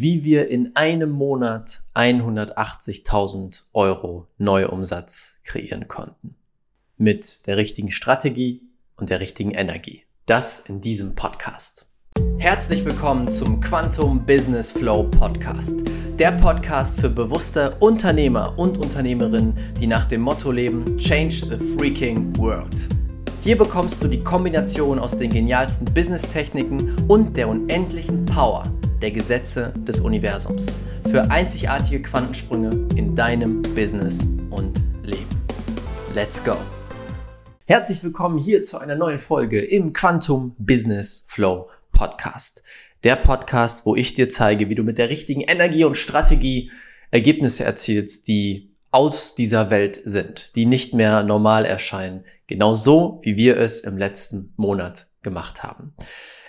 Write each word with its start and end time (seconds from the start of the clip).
wie 0.00 0.24
wir 0.24 0.48
in 0.48 0.76
einem 0.76 1.10
Monat 1.10 1.80
180.000 1.94 3.62
Euro 3.72 4.26
Neuumsatz 4.36 5.40
kreieren 5.42 5.88
konnten. 5.88 6.34
Mit 6.98 7.46
der 7.46 7.56
richtigen 7.56 7.90
Strategie 7.90 8.60
und 8.96 9.08
der 9.08 9.20
richtigen 9.20 9.52
Energie. 9.52 10.02
Das 10.26 10.60
in 10.60 10.82
diesem 10.82 11.14
Podcast. 11.14 11.86
Herzlich 12.36 12.84
willkommen 12.84 13.30
zum 13.30 13.60
Quantum 13.60 14.26
Business 14.26 14.70
Flow 14.70 15.04
Podcast. 15.04 15.80
Der 16.18 16.32
Podcast 16.32 17.00
für 17.00 17.08
bewusste 17.08 17.76
Unternehmer 17.80 18.52
und 18.58 18.76
Unternehmerinnen, 18.76 19.56
die 19.80 19.86
nach 19.86 20.04
dem 20.04 20.20
Motto 20.20 20.52
leben, 20.52 20.98
Change 20.98 21.36
the 21.36 21.56
Freaking 21.56 22.36
World. 22.36 22.86
Hier 23.40 23.56
bekommst 23.56 24.02
du 24.02 24.08
die 24.08 24.22
Kombination 24.22 24.98
aus 24.98 25.16
den 25.16 25.30
genialsten 25.30 25.86
Business-Techniken 25.94 27.06
und 27.08 27.36
der 27.38 27.48
unendlichen 27.48 28.26
Power 28.26 28.70
der 29.00 29.10
Gesetze 29.10 29.74
des 29.76 30.00
Universums 30.00 30.74
für 31.10 31.30
einzigartige 31.30 32.00
Quantensprünge 32.00 32.88
in 32.96 33.14
deinem 33.14 33.60
Business 33.62 34.26
und 34.50 34.82
Leben. 35.02 35.42
Let's 36.14 36.42
go! 36.42 36.56
Herzlich 37.66 38.02
willkommen 38.02 38.38
hier 38.38 38.62
zu 38.62 38.78
einer 38.78 38.94
neuen 38.94 39.18
Folge 39.18 39.62
im 39.62 39.92
Quantum 39.92 40.54
Business 40.58 41.24
Flow 41.28 41.68
Podcast. 41.92 42.62
Der 43.04 43.16
Podcast, 43.16 43.84
wo 43.84 43.94
ich 43.94 44.14
dir 44.14 44.30
zeige, 44.30 44.70
wie 44.70 44.74
du 44.74 44.82
mit 44.82 44.96
der 44.96 45.10
richtigen 45.10 45.42
Energie 45.42 45.84
und 45.84 45.96
Strategie 45.96 46.70
Ergebnisse 47.10 47.64
erzielst, 47.64 48.28
die 48.28 48.74
aus 48.92 49.34
dieser 49.34 49.68
Welt 49.68 50.00
sind, 50.04 50.52
die 50.56 50.64
nicht 50.64 50.94
mehr 50.94 51.22
normal 51.22 51.66
erscheinen, 51.66 52.24
genau 52.46 52.72
so, 52.72 53.20
wie 53.22 53.36
wir 53.36 53.58
es 53.58 53.80
im 53.80 53.98
letzten 53.98 54.54
Monat 54.56 55.08
gemacht 55.22 55.62
haben. 55.62 55.94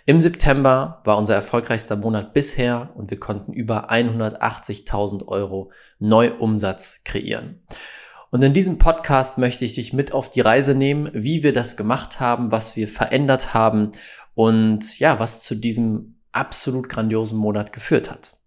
Im 0.09 0.21
September 0.21 1.01
war 1.03 1.17
unser 1.17 1.35
erfolgreichster 1.35 1.97
Monat 1.97 2.33
bisher 2.33 2.91
und 2.95 3.11
wir 3.11 3.19
konnten 3.19 3.51
über 3.51 3.91
180.000 3.91 5.27
Euro 5.27 5.69
Neuumsatz 5.99 7.01
kreieren. 7.03 7.61
Und 8.31 8.41
in 8.41 8.53
diesem 8.53 8.77
Podcast 8.77 9.37
möchte 9.37 9.65
ich 9.65 9.73
dich 9.73 9.91
mit 9.91 10.13
auf 10.13 10.31
die 10.31 10.39
Reise 10.39 10.75
nehmen, 10.75 11.09
wie 11.11 11.43
wir 11.43 11.51
das 11.51 11.75
gemacht 11.75 12.21
haben, 12.21 12.53
was 12.53 12.77
wir 12.77 12.87
verändert 12.87 13.53
haben 13.53 13.91
und 14.33 14.97
ja, 14.97 15.19
was 15.19 15.41
zu 15.41 15.55
diesem 15.55 16.15
absolut 16.31 16.87
grandiosen 16.87 17.37
Monat 17.37 17.73
geführt 17.73 18.09
hat. 18.09 18.37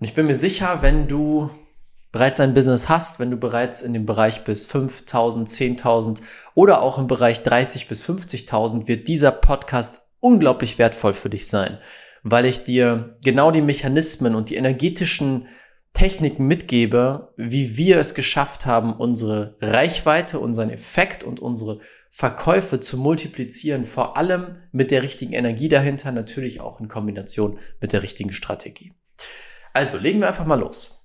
Und 0.00 0.06
ich 0.06 0.14
bin 0.14 0.26
mir 0.26 0.34
sicher, 0.34 0.82
wenn 0.82 1.06
du 1.06 1.48
bereits 2.10 2.40
ein 2.40 2.54
Business 2.54 2.88
hast, 2.88 3.20
wenn 3.20 3.30
du 3.30 3.36
bereits 3.36 3.82
in 3.82 3.94
dem 3.94 4.04
Bereich 4.04 4.42
bis 4.42 4.68
5.000, 4.68 5.46
10.000 5.78 6.22
oder 6.56 6.82
auch 6.82 6.98
im 6.98 7.06
Bereich 7.06 7.44
30 7.44 7.86
bis 7.86 8.04
50.000, 8.04 8.88
wird 8.88 9.06
dieser 9.06 9.30
Podcast 9.30 10.08
unglaublich 10.22 10.78
wertvoll 10.78 11.12
für 11.12 11.28
dich 11.28 11.48
sein, 11.48 11.78
weil 12.22 12.46
ich 12.46 12.64
dir 12.64 13.16
genau 13.24 13.50
die 13.50 13.60
Mechanismen 13.60 14.34
und 14.34 14.48
die 14.48 14.56
energetischen 14.56 15.48
Techniken 15.92 16.46
mitgebe, 16.46 17.34
wie 17.36 17.76
wir 17.76 17.98
es 17.98 18.14
geschafft 18.14 18.64
haben, 18.64 18.94
unsere 18.94 19.56
Reichweite, 19.60 20.38
unseren 20.38 20.70
Effekt 20.70 21.22
und 21.22 21.40
unsere 21.40 21.80
Verkäufe 22.08 22.80
zu 22.80 22.96
multiplizieren, 22.96 23.84
vor 23.84 24.16
allem 24.16 24.56
mit 24.70 24.90
der 24.90 25.02
richtigen 25.02 25.32
Energie 25.34 25.68
dahinter, 25.68 26.12
natürlich 26.12 26.60
auch 26.60 26.80
in 26.80 26.88
Kombination 26.88 27.58
mit 27.80 27.92
der 27.92 28.02
richtigen 28.02 28.32
Strategie. 28.32 28.94
Also 29.74 29.98
legen 29.98 30.20
wir 30.20 30.28
einfach 30.28 30.46
mal 30.46 30.60
los. 30.60 31.01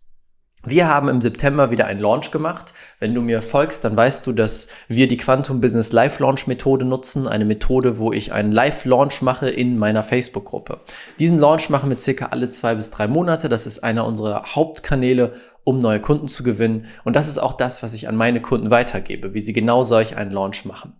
Wir 0.69 0.89
haben 0.89 1.07
im 1.07 1.21
September 1.21 1.71
wieder 1.71 1.85
einen 1.85 2.01
Launch 2.01 2.29
gemacht. 2.29 2.73
Wenn 2.99 3.13
du 3.13 3.21
mir 3.21 3.41
folgst, 3.41 3.85
dann 3.85 3.95
weißt 3.95 4.27
du, 4.27 4.33
dass 4.33 4.67
wir 4.89 5.07
die 5.07 5.15
Quantum 5.15 5.61
Business 5.61 5.93
Live 5.93 6.19
Launch 6.19 6.45
Methode 6.45 6.83
nutzen. 6.83 7.25
Eine 7.25 7.45
Methode, 7.45 7.99
wo 7.99 8.11
ich 8.11 8.33
einen 8.33 8.51
Live 8.51 8.83
Launch 8.83 9.21
mache 9.21 9.49
in 9.49 9.77
meiner 9.77 10.03
Facebook-Gruppe. 10.03 10.81
Diesen 11.19 11.39
Launch 11.39 11.69
machen 11.69 11.89
wir 11.89 11.97
circa 11.97 12.27
alle 12.27 12.49
zwei 12.49 12.75
bis 12.75 12.91
drei 12.91 13.07
Monate. 13.07 13.47
Das 13.47 13.65
ist 13.65 13.79
einer 13.79 14.05
unserer 14.05 14.55
Hauptkanäle, 14.55 15.35
um 15.63 15.79
neue 15.79 16.01
Kunden 16.01 16.27
zu 16.27 16.43
gewinnen. 16.43 16.87
Und 17.05 17.15
das 17.15 17.29
ist 17.29 17.37
auch 17.37 17.53
das, 17.53 17.81
was 17.81 17.93
ich 17.93 18.09
an 18.09 18.17
meine 18.17 18.41
Kunden 18.41 18.69
weitergebe, 18.69 19.33
wie 19.33 19.39
sie 19.39 19.53
genau 19.53 19.83
solch 19.83 20.17
einen 20.17 20.31
Launch 20.31 20.65
machen. 20.65 20.99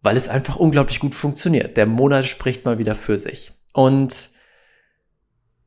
Weil 0.00 0.16
es 0.16 0.28
einfach 0.28 0.54
unglaublich 0.54 1.00
gut 1.00 1.16
funktioniert. 1.16 1.76
Der 1.76 1.86
Monat 1.86 2.26
spricht 2.26 2.64
mal 2.64 2.78
wieder 2.78 2.94
für 2.94 3.18
sich. 3.18 3.50
Und 3.72 4.30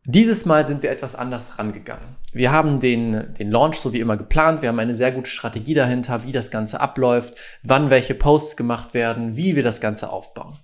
dieses 0.05 0.45
Mal 0.45 0.65
sind 0.65 0.83
wir 0.83 0.91
etwas 0.91 1.15
anders 1.15 1.57
rangegangen. 1.59 2.17
Wir 2.33 2.51
haben 2.51 2.79
den, 2.79 3.33
den 3.35 3.51
Launch 3.51 3.75
so 3.75 3.93
wie 3.93 3.99
immer 3.99 4.17
geplant. 4.17 4.61
Wir 4.61 4.69
haben 4.69 4.79
eine 4.79 4.95
sehr 4.95 5.11
gute 5.11 5.29
Strategie 5.29 5.73
dahinter, 5.73 6.23
wie 6.23 6.31
das 6.31 6.51
Ganze 6.51 6.81
abläuft, 6.81 7.35
wann 7.63 7.89
welche 7.89 8.13
Posts 8.13 8.57
gemacht 8.57 8.93
werden, 8.93 9.37
wie 9.37 9.55
wir 9.55 9.63
das 9.63 9.79
Ganze 9.79 10.09
aufbauen. 10.09 10.59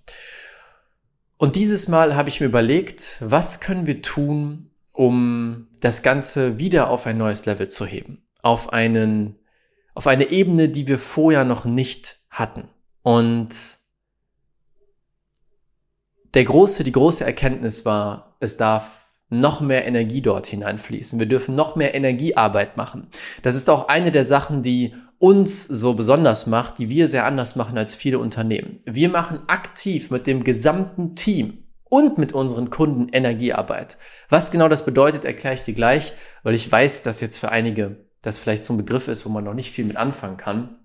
Und 1.37 1.55
dieses 1.55 1.87
Mal 1.87 2.17
habe 2.17 2.27
ich 2.27 2.41
mir 2.41 2.47
überlegt, 2.47 3.17
was 3.21 3.61
können 3.61 3.85
wir 3.85 4.01
tun, 4.01 4.71
um 4.91 5.69
das 5.79 6.01
Ganze 6.01 6.59
wieder 6.59 6.89
auf 6.89 7.05
ein 7.05 7.17
neues 7.17 7.45
Level 7.45 7.69
zu 7.69 7.85
heben. 7.85 8.27
Auf 8.41 8.73
einen, 8.73 9.39
auf 9.93 10.07
eine 10.07 10.31
Ebene, 10.31 10.67
die 10.67 10.89
wir 10.89 10.99
vorher 10.99 11.45
noch 11.45 11.63
nicht 11.63 12.17
hatten. 12.29 12.69
Und 13.03 13.77
der 16.33 16.43
große, 16.43 16.83
die 16.83 16.91
große 16.91 17.25
Erkenntnis 17.25 17.85
war, 17.85 18.35
es 18.41 18.57
darf 18.57 19.08
noch 19.29 19.61
mehr 19.61 19.85
Energie 19.85 20.21
dort 20.21 20.47
hineinfließen. 20.47 21.19
Wir 21.19 21.27
dürfen 21.27 21.55
noch 21.55 21.75
mehr 21.75 21.93
Energiearbeit 21.93 22.77
machen. 22.77 23.07
Das 23.41 23.55
ist 23.55 23.69
auch 23.69 23.87
eine 23.87 24.11
der 24.11 24.23
Sachen, 24.23 24.63
die 24.63 24.93
uns 25.19 25.65
so 25.65 25.93
besonders 25.93 26.47
macht, 26.47 26.77
die 26.79 26.89
wir 26.89 27.07
sehr 27.07 27.25
anders 27.25 27.55
machen 27.55 27.77
als 27.77 27.93
viele 27.93 28.19
Unternehmen. 28.19 28.79
Wir 28.85 29.09
machen 29.09 29.41
aktiv 29.47 30.11
mit 30.11 30.27
dem 30.27 30.43
gesamten 30.43 31.15
Team 31.15 31.65
und 31.83 32.17
mit 32.17 32.33
unseren 32.33 32.69
Kunden 32.69 33.09
Energiearbeit. 33.09 33.97
Was 34.29 34.51
genau 34.51 34.69
das 34.69 34.85
bedeutet, 34.85 35.25
erkläre 35.25 35.55
ich 35.55 35.63
dir 35.63 35.73
gleich, 35.73 36.13
weil 36.43 36.55
ich 36.55 36.71
weiß, 36.71 37.03
dass 37.03 37.19
jetzt 37.19 37.37
für 37.37 37.49
einige 37.49 38.07
das 38.21 38.37
vielleicht 38.37 38.63
so 38.63 38.73
ein 38.73 38.77
Begriff 38.77 39.07
ist, 39.07 39.25
wo 39.25 39.29
man 39.29 39.43
noch 39.43 39.53
nicht 39.53 39.71
viel 39.71 39.85
mit 39.85 39.97
anfangen 39.97 40.37
kann. 40.37 40.77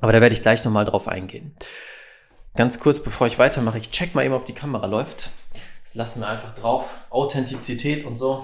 Aber 0.00 0.12
da 0.12 0.20
werde 0.20 0.34
ich 0.34 0.42
gleich 0.42 0.64
nochmal 0.64 0.84
drauf 0.84 1.08
eingehen. 1.08 1.54
Ganz 2.56 2.80
kurz, 2.80 3.00
bevor 3.00 3.26
ich 3.26 3.38
weitermache, 3.38 3.78
ich 3.78 3.90
check 3.90 4.14
mal 4.14 4.24
eben, 4.24 4.34
ob 4.34 4.46
die 4.46 4.54
Kamera 4.54 4.86
läuft. 4.86 5.30
Das 5.88 5.94
lassen 5.94 6.20
wir 6.20 6.28
einfach 6.28 6.54
drauf. 6.54 6.98
Authentizität 7.08 8.04
und 8.04 8.16
so. 8.16 8.42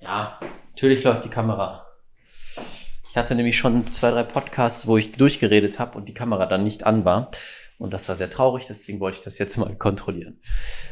Ja, 0.00 0.38
natürlich 0.72 1.02
läuft 1.02 1.24
die 1.24 1.30
Kamera. 1.30 1.86
Ich 3.08 3.16
hatte 3.16 3.34
nämlich 3.34 3.56
schon 3.56 3.90
zwei, 3.90 4.10
drei 4.10 4.22
Podcasts, 4.22 4.86
wo 4.86 4.98
ich 4.98 5.12
durchgeredet 5.12 5.78
habe 5.78 5.96
und 5.96 6.10
die 6.10 6.12
Kamera 6.12 6.44
dann 6.44 6.62
nicht 6.62 6.84
an 6.84 7.06
war. 7.06 7.30
Und 7.78 7.94
das 7.94 8.06
war 8.10 8.16
sehr 8.16 8.28
traurig, 8.28 8.66
deswegen 8.68 9.00
wollte 9.00 9.16
ich 9.16 9.24
das 9.24 9.38
jetzt 9.38 9.56
mal 9.56 9.74
kontrollieren. 9.76 10.40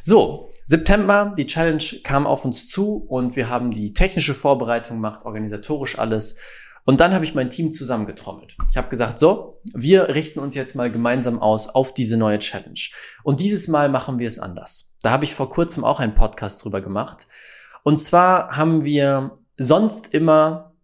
So, 0.03 0.49
September, 0.65 1.35
die 1.37 1.45
Challenge 1.45 1.85
kam 2.05 2.27
auf 2.27 2.47
uns 2.47 2.71
zu 2.71 2.97
und 2.97 3.37
wir 3.37 3.51
haben 3.51 3.71
die 3.71 3.93
technische 3.93 4.33
Vorbereitung 4.33 4.97
gemacht, 4.97 5.27
organisatorisch 5.27 5.99
alles. 5.99 6.41
Und 6.87 7.01
dann 7.01 7.13
habe 7.13 7.27
ich 7.27 7.35
mein 7.35 7.51
Team 7.51 7.71
zusammengetrommelt. 7.71 8.57
Ich 8.71 8.79
habe 8.79 8.89
gesagt, 8.89 9.19
so, 9.19 9.61
wir 9.75 10.09
richten 10.15 10.39
uns 10.39 10.55
jetzt 10.55 10.75
mal 10.75 10.91
gemeinsam 10.91 11.39
aus 11.39 11.69
auf 11.69 11.93
diese 11.93 12.17
neue 12.17 12.39
Challenge. 12.39 12.81
Und 13.25 13.41
dieses 13.41 13.69
Mal 13.69 13.91
machen 13.91 14.19
wir 14.19 14.27
es 14.27 14.39
anders. 14.39 14.90
Da 15.03 15.11
habe 15.11 15.25
ich 15.25 15.35
vor 15.35 15.51
kurzem 15.51 15.85
auch 15.85 16.01
einen 16.01 16.15
Podcast 16.15 16.65
drüber 16.65 16.81
gemacht. 16.81 17.27
Und 17.83 17.99
zwar 17.99 18.57
haben 18.57 18.85
wir 18.85 19.39
sonst 19.57 20.13
immer 20.13 20.75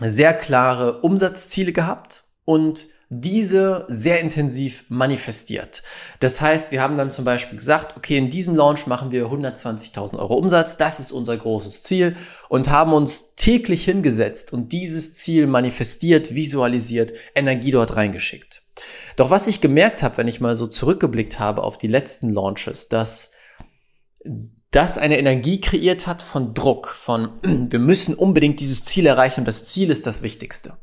sehr 0.00 0.34
klare 0.34 1.00
Umsatzziele 1.00 1.72
gehabt 1.72 2.24
und 2.44 2.86
diese 3.10 3.86
sehr 3.88 4.20
intensiv 4.20 4.84
manifestiert. 4.88 5.82
Das 6.20 6.42
heißt, 6.42 6.72
wir 6.72 6.82
haben 6.82 6.96
dann 6.96 7.10
zum 7.10 7.24
Beispiel 7.24 7.58
gesagt, 7.58 7.96
okay, 7.96 8.18
in 8.18 8.28
diesem 8.28 8.54
Launch 8.54 8.86
machen 8.86 9.12
wir 9.12 9.26
120.000 9.26 10.18
Euro 10.18 10.36
Umsatz, 10.36 10.76
das 10.76 11.00
ist 11.00 11.10
unser 11.10 11.36
großes 11.36 11.82
Ziel 11.82 12.16
und 12.50 12.68
haben 12.68 12.92
uns 12.92 13.34
täglich 13.34 13.84
hingesetzt 13.84 14.52
und 14.52 14.72
dieses 14.72 15.14
Ziel 15.14 15.46
manifestiert, 15.46 16.34
visualisiert, 16.34 17.12
Energie 17.34 17.70
dort 17.70 17.96
reingeschickt. 17.96 18.62
Doch 19.16 19.30
was 19.30 19.46
ich 19.46 19.60
gemerkt 19.60 20.02
habe, 20.02 20.16
wenn 20.18 20.28
ich 20.28 20.40
mal 20.40 20.54
so 20.54 20.66
zurückgeblickt 20.66 21.38
habe 21.38 21.62
auf 21.62 21.78
die 21.78 21.88
letzten 21.88 22.30
Launches, 22.30 22.88
dass 22.88 23.32
das 24.70 24.98
eine 24.98 25.18
Energie 25.18 25.60
kreiert 25.60 26.06
hat 26.06 26.22
von 26.22 26.54
Druck, 26.54 26.88
von 26.88 27.30
wir 27.70 27.78
müssen 27.78 28.14
unbedingt 28.14 28.60
dieses 28.60 28.84
Ziel 28.84 29.06
erreichen 29.06 29.40
und 29.40 29.48
das 29.48 29.64
Ziel 29.64 29.90
ist 29.90 30.06
das 30.06 30.22
Wichtigste. 30.22 30.76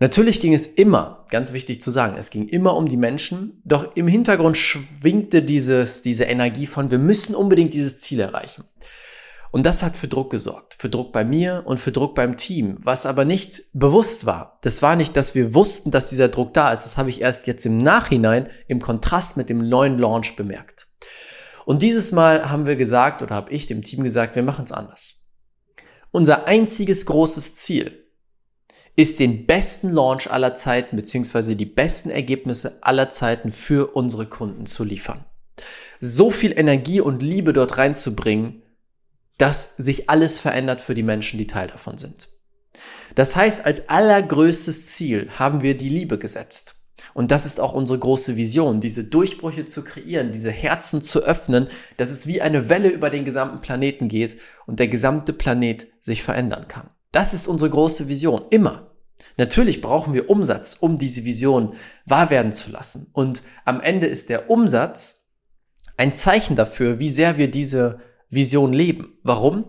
Natürlich 0.00 0.40
ging 0.40 0.52
es 0.52 0.66
immer, 0.66 1.26
ganz 1.30 1.52
wichtig 1.52 1.80
zu 1.80 1.92
sagen, 1.92 2.16
es 2.18 2.30
ging 2.30 2.48
immer 2.48 2.76
um 2.76 2.88
die 2.88 2.96
Menschen, 2.96 3.62
doch 3.64 3.94
im 3.94 4.08
Hintergrund 4.08 4.56
schwingte 4.56 5.42
dieses, 5.42 6.02
diese 6.02 6.24
Energie 6.24 6.66
von, 6.66 6.90
wir 6.90 6.98
müssen 6.98 7.36
unbedingt 7.36 7.72
dieses 7.72 7.98
Ziel 7.98 8.18
erreichen. 8.18 8.64
Und 9.52 9.66
das 9.66 9.82
hat 9.82 9.98
für 9.98 10.08
Druck 10.08 10.30
gesorgt, 10.30 10.76
für 10.78 10.88
Druck 10.88 11.12
bei 11.12 11.24
mir 11.24 11.62
und 11.66 11.76
für 11.76 11.92
Druck 11.92 12.14
beim 12.14 12.38
Team, 12.38 12.78
was 12.82 13.04
aber 13.04 13.26
nicht 13.26 13.62
bewusst 13.74 14.24
war. 14.24 14.58
Das 14.62 14.80
war 14.80 14.96
nicht, 14.96 15.14
dass 15.14 15.34
wir 15.34 15.54
wussten, 15.54 15.90
dass 15.90 16.08
dieser 16.08 16.28
Druck 16.28 16.54
da 16.54 16.72
ist. 16.72 16.84
Das 16.84 16.96
habe 16.96 17.10
ich 17.10 17.20
erst 17.20 17.46
jetzt 17.46 17.66
im 17.66 17.76
Nachhinein 17.76 18.48
im 18.66 18.80
Kontrast 18.80 19.36
mit 19.36 19.50
dem 19.50 19.68
neuen 19.68 19.98
Launch 19.98 20.36
bemerkt. 20.36 20.88
Und 21.66 21.82
dieses 21.82 22.12
Mal 22.12 22.50
haben 22.50 22.64
wir 22.64 22.76
gesagt 22.76 23.20
oder 23.20 23.34
habe 23.34 23.52
ich 23.52 23.66
dem 23.66 23.82
Team 23.82 24.02
gesagt, 24.02 24.36
wir 24.36 24.42
machen 24.42 24.64
es 24.64 24.72
anders. 24.72 25.20
Unser 26.10 26.48
einziges 26.48 27.04
großes 27.04 27.54
Ziel 27.56 28.06
ist 28.96 29.20
den 29.20 29.46
besten 29.46 29.90
Launch 29.90 30.30
aller 30.30 30.54
Zeiten 30.54 30.96
beziehungsweise 30.96 31.56
die 31.56 31.66
besten 31.66 32.08
Ergebnisse 32.08 32.78
aller 32.80 33.10
Zeiten 33.10 33.50
für 33.50 33.94
unsere 33.94 34.26
Kunden 34.26 34.64
zu 34.64 34.82
liefern. 34.82 35.26
So 36.00 36.30
viel 36.30 36.58
Energie 36.58 37.02
und 37.02 37.22
Liebe 37.22 37.52
dort 37.52 37.76
reinzubringen, 37.76 38.61
dass 39.42 39.74
sich 39.76 40.08
alles 40.08 40.38
verändert 40.38 40.80
für 40.80 40.94
die 40.94 41.02
Menschen, 41.02 41.36
die 41.36 41.48
Teil 41.48 41.66
davon 41.66 41.98
sind. 41.98 42.28
Das 43.16 43.34
heißt, 43.34 43.66
als 43.66 43.88
allergrößtes 43.88 44.86
Ziel 44.86 45.30
haben 45.32 45.62
wir 45.62 45.76
die 45.76 45.88
Liebe 45.88 46.16
gesetzt. 46.16 46.74
Und 47.12 47.32
das 47.32 47.44
ist 47.44 47.58
auch 47.58 47.72
unsere 47.72 47.98
große 47.98 48.36
Vision, 48.36 48.80
diese 48.80 49.02
Durchbrüche 49.02 49.64
zu 49.64 49.82
kreieren, 49.82 50.30
diese 50.30 50.52
Herzen 50.52 51.02
zu 51.02 51.24
öffnen, 51.24 51.66
dass 51.96 52.10
es 52.10 52.28
wie 52.28 52.40
eine 52.40 52.68
Welle 52.68 52.88
über 52.88 53.10
den 53.10 53.24
gesamten 53.24 53.60
Planeten 53.60 54.06
geht 54.06 54.38
und 54.66 54.78
der 54.78 54.86
gesamte 54.86 55.32
Planet 55.32 55.88
sich 55.98 56.22
verändern 56.22 56.68
kann. 56.68 56.86
Das 57.10 57.34
ist 57.34 57.48
unsere 57.48 57.70
große 57.72 58.06
Vision, 58.06 58.44
immer. 58.50 58.92
Natürlich 59.38 59.80
brauchen 59.80 60.14
wir 60.14 60.30
Umsatz, 60.30 60.76
um 60.78 61.00
diese 61.00 61.24
Vision 61.24 61.74
wahr 62.06 62.30
werden 62.30 62.52
zu 62.52 62.70
lassen. 62.70 63.10
Und 63.12 63.42
am 63.64 63.80
Ende 63.80 64.06
ist 64.06 64.28
der 64.28 64.50
Umsatz 64.50 65.26
ein 65.96 66.14
Zeichen 66.14 66.54
dafür, 66.54 67.00
wie 67.00 67.08
sehr 67.08 67.38
wir 67.38 67.50
diese 67.50 67.98
Vision 68.32 68.72
leben. 68.72 69.18
Warum? 69.22 69.66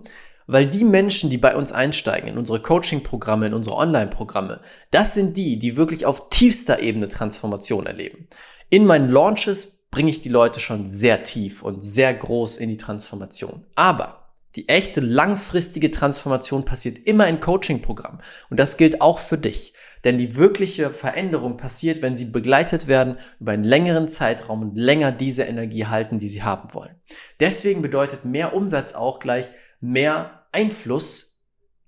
Weil 0.48 0.68
die 0.68 0.84
Menschen, 0.84 1.30
die 1.30 1.38
bei 1.38 1.56
uns 1.56 1.72
einsteigen, 1.72 2.30
in 2.30 2.38
unsere 2.38 2.62
Coaching-Programme, 2.62 3.48
in 3.48 3.54
unsere 3.54 3.76
Online-Programme, 3.76 4.62
das 4.92 5.14
sind 5.14 5.38
die, 5.38 5.60
die 5.60 5.78
wirklich 5.78 6.06
auf 6.06 6.30
tiefster 6.30 6.80
Ebene 6.80 7.08
Transformation 7.08 7.86
erleben. 7.86 8.28
In 8.70 8.86
meinen 8.86 9.10
Launches 9.10 9.84
bringe 9.92 10.10
ich 10.10 10.20
die 10.20 10.30
Leute 10.30 10.60
schon 10.60 10.88
sehr 10.88 11.24
tief 11.24 11.62
und 11.62 11.82
sehr 11.82 12.14
groß 12.14 12.58
in 12.58 12.70
die 12.70 12.78
Transformation. 12.78 13.66
Aber 13.76 14.32
die 14.56 14.70
echte 14.70 15.02
langfristige 15.02 15.92
Transformation 15.92 16.64
passiert 16.64 17.00
immer 17.06 17.28
in 17.28 17.40
Coaching-Programmen. 17.40 18.20
Und 18.50 18.60
das 18.60 18.78
gilt 18.78 19.02
auch 19.02 19.20
für 19.20 19.38
dich. 19.38 19.74
Denn 20.04 20.18
die 20.18 20.36
wirkliche 20.36 20.90
Veränderung 20.90 21.56
passiert, 21.58 22.02
wenn 22.02 22.16
sie 22.16 22.26
begleitet 22.26 22.88
werden 22.88 23.18
über 23.40 23.54
einen 23.54 23.64
längeren 23.64 24.10
Zeitraum 24.10 24.62
und 24.62 24.76
länger 24.76 25.12
diese 25.12 25.44
Energie 25.44 25.86
halten, 25.86 26.20
die 26.20 26.28
sie 26.28 26.44
haben 26.44 26.74
wollen. 26.74 26.96
Deswegen 27.40 27.82
bedeutet 27.82 28.26
mehr 28.26 28.54
Umsatz 28.54 28.94
auch 28.94 29.20
gleich 29.20 29.52
mehr 29.80 30.46
Einfluss 30.52 31.46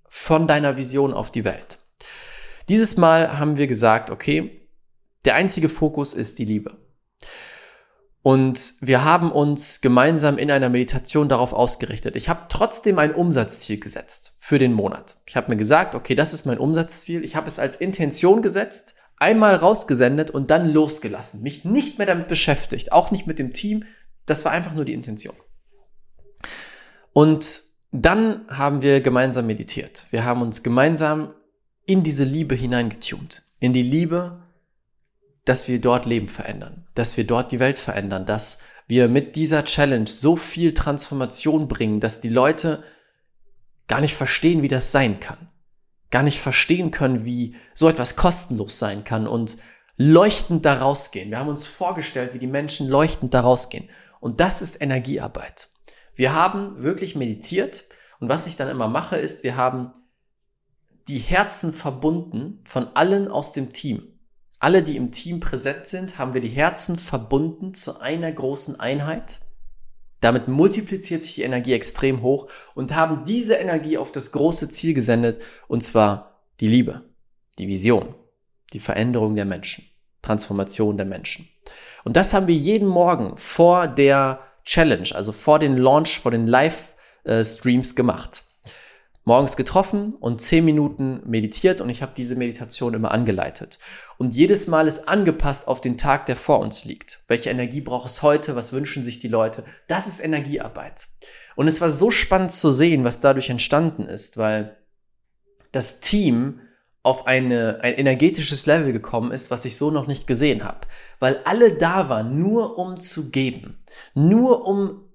von 0.08 0.48
deiner 0.48 0.76
Vision 0.76 1.12
auf 1.12 1.30
die 1.30 1.44
Welt. 1.44 1.78
Dieses 2.68 2.96
Mal 2.96 3.38
haben 3.38 3.58
wir 3.58 3.66
gesagt, 3.66 4.10
okay, 4.10 4.68
der 5.24 5.34
einzige 5.34 5.68
Fokus 5.68 6.14
ist 6.14 6.38
die 6.38 6.44
Liebe. 6.44 6.78
Und 8.26 8.74
wir 8.80 9.04
haben 9.04 9.30
uns 9.30 9.80
gemeinsam 9.80 10.36
in 10.36 10.50
einer 10.50 10.68
Meditation 10.68 11.28
darauf 11.28 11.52
ausgerichtet. 11.52 12.16
Ich 12.16 12.28
habe 12.28 12.46
trotzdem 12.48 12.98
ein 12.98 13.14
Umsatzziel 13.14 13.78
gesetzt 13.78 14.36
für 14.40 14.58
den 14.58 14.72
Monat. 14.72 15.14
Ich 15.26 15.36
habe 15.36 15.48
mir 15.48 15.56
gesagt, 15.56 15.94
okay, 15.94 16.16
das 16.16 16.34
ist 16.34 16.44
mein 16.44 16.58
Umsatzziel. 16.58 17.22
Ich 17.22 17.36
habe 17.36 17.46
es 17.46 17.60
als 17.60 17.76
Intention 17.76 18.42
gesetzt, 18.42 18.96
einmal 19.16 19.54
rausgesendet 19.54 20.32
und 20.32 20.50
dann 20.50 20.72
losgelassen. 20.72 21.40
Mich 21.42 21.64
nicht 21.64 21.98
mehr 21.98 22.06
damit 22.08 22.26
beschäftigt, 22.26 22.90
auch 22.90 23.12
nicht 23.12 23.28
mit 23.28 23.38
dem 23.38 23.52
Team. 23.52 23.84
Das 24.24 24.44
war 24.44 24.50
einfach 24.50 24.74
nur 24.74 24.84
die 24.84 24.94
Intention. 24.94 25.36
Und 27.12 27.62
dann 27.92 28.40
haben 28.48 28.82
wir 28.82 29.02
gemeinsam 29.02 29.46
meditiert. 29.46 30.06
Wir 30.10 30.24
haben 30.24 30.42
uns 30.42 30.64
gemeinsam 30.64 31.32
in 31.84 32.02
diese 32.02 32.24
Liebe 32.24 32.56
hineingetunt. 32.56 33.44
In 33.60 33.72
die 33.72 33.82
Liebe, 33.82 34.42
dass 35.46 35.68
wir 35.68 35.80
dort 35.80 36.04
Leben 36.04 36.28
verändern, 36.28 36.86
dass 36.94 37.16
wir 37.16 37.26
dort 37.26 37.52
die 37.52 37.60
Welt 37.60 37.78
verändern, 37.78 38.26
dass 38.26 38.60
wir 38.88 39.08
mit 39.08 39.36
dieser 39.36 39.64
Challenge 39.64 40.06
so 40.06 40.36
viel 40.36 40.74
Transformation 40.74 41.68
bringen, 41.68 42.00
dass 42.00 42.20
die 42.20 42.28
Leute 42.28 42.82
gar 43.88 44.00
nicht 44.00 44.14
verstehen, 44.14 44.62
wie 44.62 44.68
das 44.68 44.92
sein 44.92 45.20
kann. 45.20 45.48
Gar 46.10 46.24
nicht 46.24 46.40
verstehen 46.40 46.90
können, 46.90 47.24
wie 47.24 47.56
so 47.74 47.88
etwas 47.88 48.16
kostenlos 48.16 48.78
sein 48.78 49.04
kann 49.04 49.26
und 49.26 49.56
leuchtend 49.96 50.66
da 50.66 50.74
rausgehen. 50.74 51.30
Wir 51.30 51.38
haben 51.38 51.48
uns 51.48 51.66
vorgestellt, 51.66 52.34
wie 52.34 52.38
die 52.38 52.46
Menschen 52.46 52.88
leuchtend 52.88 53.32
da 53.32 53.40
rausgehen. 53.40 53.88
Und 54.20 54.40
das 54.40 54.62
ist 54.62 54.80
Energiearbeit. 54.82 55.68
Wir 56.14 56.32
haben 56.32 56.82
wirklich 56.82 57.14
meditiert 57.14 57.84
und 58.18 58.28
was 58.28 58.46
ich 58.48 58.56
dann 58.56 58.68
immer 58.68 58.88
mache, 58.88 59.16
ist, 59.16 59.44
wir 59.44 59.56
haben 59.56 59.92
die 61.06 61.18
Herzen 61.18 61.72
verbunden 61.72 62.62
von 62.64 62.88
allen 62.94 63.28
aus 63.28 63.52
dem 63.52 63.72
Team. 63.72 64.15
Alle, 64.58 64.82
die 64.82 64.96
im 64.96 65.12
Team 65.12 65.40
präsent 65.40 65.86
sind, 65.86 66.18
haben 66.18 66.34
wir 66.34 66.40
die 66.40 66.48
Herzen 66.48 66.98
verbunden 66.98 67.74
zu 67.74 68.00
einer 68.00 68.32
großen 68.32 68.80
Einheit. 68.80 69.40
Damit 70.20 70.48
multipliziert 70.48 71.22
sich 71.22 71.34
die 71.34 71.42
Energie 71.42 71.74
extrem 71.74 72.22
hoch 72.22 72.48
und 72.74 72.94
haben 72.94 73.24
diese 73.24 73.54
Energie 73.54 73.98
auf 73.98 74.10
das 74.10 74.32
große 74.32 74.70
Ziel 74.70 74.94
gesendet, 74.94 75.44
und 75.68 75.82
zwar 75.82 76.40
die 76.60 76.68
Liebe, 76.68 77.02
die 77.58 77.68
Vision, 77.68 78.14
die 78.72 78.80
Veränderung 78.80 79.36
der 79.36 79.44
Menschen, 79.44 79.84
Transformation 80.22 80.96
der 80.96 81.06
Menschen. 81.06 81.48
Und 82.04 82.16
das 82.16 82.32
haben 82.32 82.46
wir 82.46 82.54
jeden 82.54 82.88
Morgen 82.88 83.36
vor 83.36 83.86
der 83.88 84.40
Challenge, 84.64 85.08
also 85.14 85.32
vor 85.32 85.58
den 85.58 85.76
Launch, 85.76 86.18
vor 86.18 86.30
den 86.30 86.46
Live-Streams 86.46 87.94
gemacht. 87.94 88.45
Morgens 89.28 89.56
getroffen 89.56 90.14
und 90.14 90.40
zehn 90.40 90.64
Minuten 90.64 91.20
meditiert 91.26 91.80
und 91.80 91.90
ich 91.90 92.00
habe 92.00 92.12
diese 92.16 92.36
Meditation 92.36 92.94
immer 92.94 93.10
angeleitet. 93.10 93.80
Und 94.18 94.36
jedes 94.36 94.68
Mal 94.68 94.86
ist 94.86 95.08
angepasst 95.08 95.66
auf 95.66 95.80
den 95.80 95.98
Tag, 95.98 96.26
der 96.26 96.36
vor 96.36 96.60
uns 96.60 96.84
liegt. 96.84 97.24
Welche 97.26 97.50
Energie 97.50 97.80
braucht 97.80 98.08
es 98.08 98.22
heute? 98.22 98.54
Was 98.54 98.72
wünschen 98.72 99.02
sich 99.02 99.18
die 99.18 99.26
Leute? 99.26 99.64
Das 99.88 100.06
ist 100.06 100.20
Energiearbeit. 100.20 101.08
Und 101.56 101.66
es 101.66 101.80
war 101.80 101.90
so 101.90 102.12
spannend 102.12 102.52
zu 102.52 102.70
sehen, 102.70 103.02
was 103.02 103.18
dadurch 103.18 103.50
entstanden 103.50 104.06
ist, 104.06 104.36
weil 104.36 104.76
das 105.72 105.98
Team 105.98 106.60
auf 107.02 107.26
eine, 107.26 107.80
ein 107.82 107.94
energetisches 107.94 108.66
Level 108.66 108.92
gekommen 108.92 109.32
ist, 109.32 109.50
was 109.50 109.64
ich 109.64 109.76
so 109.76 109.90
noch 109.90 110.06
nicht 110.06 110.28
gesehen 110.28 110.62
habe. 110.62 110.86
Weil 111.18 111.38
alle 111.38 111.74
da 111.74 112.08
waren, 112.08 112.38
nur 112.38 112.78
um 112.78 113.00
zu 113.00 113.30
geben. 113.30 113.82
Nur 114.14 114.64
um 114.64 115.05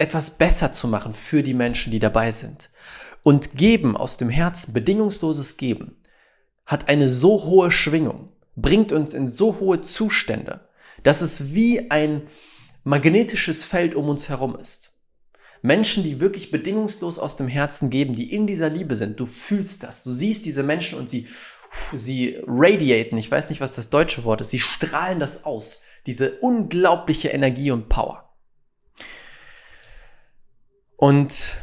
etwas 0.00 0.38
besser 0.38 0.72
zu 0.72 0.88
machen 0.88 1.12
für 1.12 1.42
die 1.42 1.54
Menschen, 1.54 1.92
die 1.92 1.98
dabei 1.98 2.30
sind. 2.30 2.70
Und 3.22 3.54
geben 3.54 3.96
aus 3.96 4.16
dem 4.16 4.30
Herzen, 4.30 4.72
bedingungsloses 4.72 5.56
Geben, 5.58 6.00
hat 6.64 6.88
eine 6.88 7.08
so 7.08 7.44
hohe 7.44 7.70
Schwingung, 7.70 8.26
bringt 8.56 8.92
uns 8.92 9.12
in 9.12 9.28
so 9.28 9.60
hohe 9.60 9.80
Zustände, 9.82 10.62
dass 11.02 11.20
es 11.20 11.54
wie 11.54 11.90
ein 11.90 12.22
magnetisches 12.82 13.64
Feld 13.64 13.94
um 13.94 14.08
uns 14.08 14.28
herum 14.28 14.56
ist. 14.56 14.92
Menschen, 15.62 16.02
die 16.02 16.20
wirklich 16.20 16.50
bedingungslos 16.50 17.18
aus 17.18 17.36
dem 17.36 17.48
Herzen 17.48 17.90
geben, 17.90 18.14
die 18.14 18.32
in 18.32 18.46
dieser 18.46 18.70
Liebe 18.70 18.96
sind. 18.96 19.20
Du 19.20 19.26
fühlst 19.26 19.82
das. 19.82 20.02
Du 20.02 20.12
siehst 20.12 20.46
diese 20.46 20.62
Menschen 20.62 20.98
und 20.98 21.10
sie, 21.10 21.26
sie 21.92 22.38
radiaten. 22.46 23.18
Ich 23.18 23.30
weiß 23.30 23.50
nicht, 23.50 23.60
was 23.60 23.74
das 23.74 23.90
deutsche 23.90 24.24
Wort 24.24 24.40
ist. 24.40 24.50
Sie 24.50 24.58
strahlen 24.58 25.20
das 25.20 25.44
aus. 25.44 25.82
Diese 26.06 26.38
unglaubliche 26.38 27.28
Energie 27.28 27.70
und 27.72 27.90
Power. 27.90 28.29
Und 31.00 31.56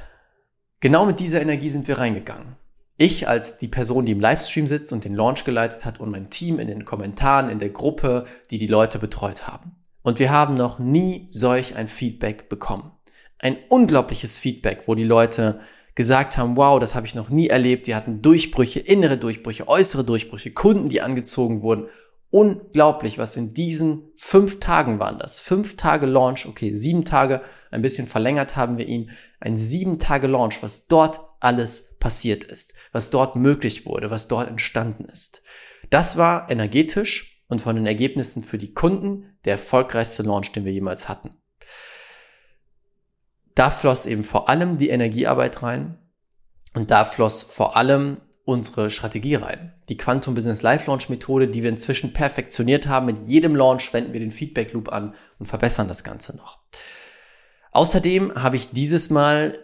genau 0.79 1.05
mit 1.05 1.19
dieser 1.19 1.41
Energie 1.41 1.69
sind 1.69 1.87
wir 1.87 1.97
reingegangen. 1.97 2.55
Ich 2.97 3.27
als 3.27 3.57
die 3.57 3.67
Person, 3.67 4.05
die 4.05 4.11
im 4.11 4.19
Livestream 4.19 4.67
sitzt 4.67 4.91
und 4.91 5.05
den 5.05 5.13
Launch 5.13 5.43
geleitet 5.43 5.85
hat 5.85 5.99
und 5.99 6.09
mein 6.09 6.29
Team 6.29 6.59
in 6.59 6.67
den 6.67 6.83
Kommentaren, 6.83 7.49
in 7.49 7.59
der 7.59 7.69
Gruppe, 7.69 8.25
die 8.49 8.57
die 8.57 8.67
Leute 8.67 8.99
betreut 8.99 9.47
haben. 9.47 9.75
Und 10.01 10.19
wir 10.19 10.31
haben 10.31 10.55
noch 10.55 10.79
nie 10.79 11.29
solch 11.31 11.75
ein 11.75 11.87
Feedback 11.87 12.49
bekommen 12.49 12.91
ein 13.39 13.57
unglaubliches 13.69 14.37
Feedback, 14.37 14.83
wo 14.87 14.95
die 14.95 15.03
Leute 15.03 15.59
gesagt 15.95 16.37
haben, 16.37 16.57
wow, 16.57 16.79
das 16.79 16.95
habe 16.95 17.07
ich 17.07 17.15
noch 17.15 17.29
nie 17.29 17.47
erlebt. 17.47 17.87
Die 17.87 17.95
hatten 17.95 18.21
Durchbrüche, 18.21 18.79
innere 18.79 19.17
Durchbrüche, 19.17 19.67
äußere 19.67 20.03
Durchbrüche, 20.03 20.51
Kunden, 20.51 20.89
die 20.89 21.01
angezogen 21.01 21.61
wurden. 21.61 21.87
Unglaublich, 22.29 23.17
was 23.17 23.37
in 23.37 23.53
diesen 23.53 24.11
fünf 24.15 24.59
Tagen 24.59 24.99
waren 24.99 25.17
das. 25.17 25.39
Fünf 25.39 25.77
Tage 25.77 26.05
Launch, 26.05 26.45
okay, 26.45 26.75
sieben 26.75 27.05
Tage, 27.05 27.41
ein 27.71 27.81
bisschen 27.81 28.05
verlängert 28.05 28.57
haben 28.57 28.77
wir 28.77 28.87
ihn. 28.87 29.11
Ein 29.39 29.55
sieben 29.55 29.97
Tage 29.97 30.27
Launch, 30.27 30.61
was 30.61 30.87
dort 30.87 31.21
alles 31.39 31.97
passiert 31.99 32.43
ist, 32.43 32.73
was 32.91 33.09
dort 33.09 33.35
möglich 33.35 33.85
wurde, 33.85 34.09
was 34.09 34.27
dort 34.27 34.49
entstanden 34.49 35.05
ist. 35.05 35.41
Das 35.89 36.17
war 36.17 36.49
energetisch 36.51 37.41
und 37.47 37.61
von 37.61 37.75
den 37.75 37.85
Ergebnissen 37.85 38.43
für 38.43 38.57
die 38.57 38.73
Kunden 38.73 39.37
der 39.45 39.53
erfolgreichste 39.53 40.23
Launch, 40.23 40.51
den 40.51 40.65
wir 40.65 40.73
jemals 40.73 41.07
hatten. 41.07 41.29
Da 43.55 43.71
floss 43.71 44.05
eben 44.05 44.23
vor 44.23 44.49
allem 44.49 44.77
die 44.77 44.89
Energiearbeit 44.89 45.63
rein 45.63 45.97
und 46.75 46.91
da 46.91 47.05
floss 47.05 47.41
vor 47.41 47.75
allem 47.75 48.21
unsere 48.47 48.89
Strategie 48.89 49.35
rein. 49.35 49.73
Die 49.89 49.97
Quantum 49.97 50.33
Business 50.33 50.61
Live 50.61 50.87
Launch 50.87 51.09
Methode, 51.09 51.49
die 51.49 51.63
wir 51.63 51.69
inzwischen 51.69 52.13
perfektioniert 52.13 52.87
haben. 52.87 53.05
Mit 53.05 53.19
jedem 53.19 53.57
Launch 53.57 53.91
wenden 53.91 54.13
wir 54.13 54.21
den 54.21 54.31
Feedback 54.31 54.71
Loop 54.71 54.89
an 54.89 55.15
und 55.37 55.47
verbessern 55.47 55.89
das 55.89 56.05
Ganze 56.05 56.37
noch. 56.37 56.59
Außerdem 57.71 58.35
habe 58.35 58.55
ich 58.55 58.69
dieses 58.69 59.09
Mal 59.09 59.59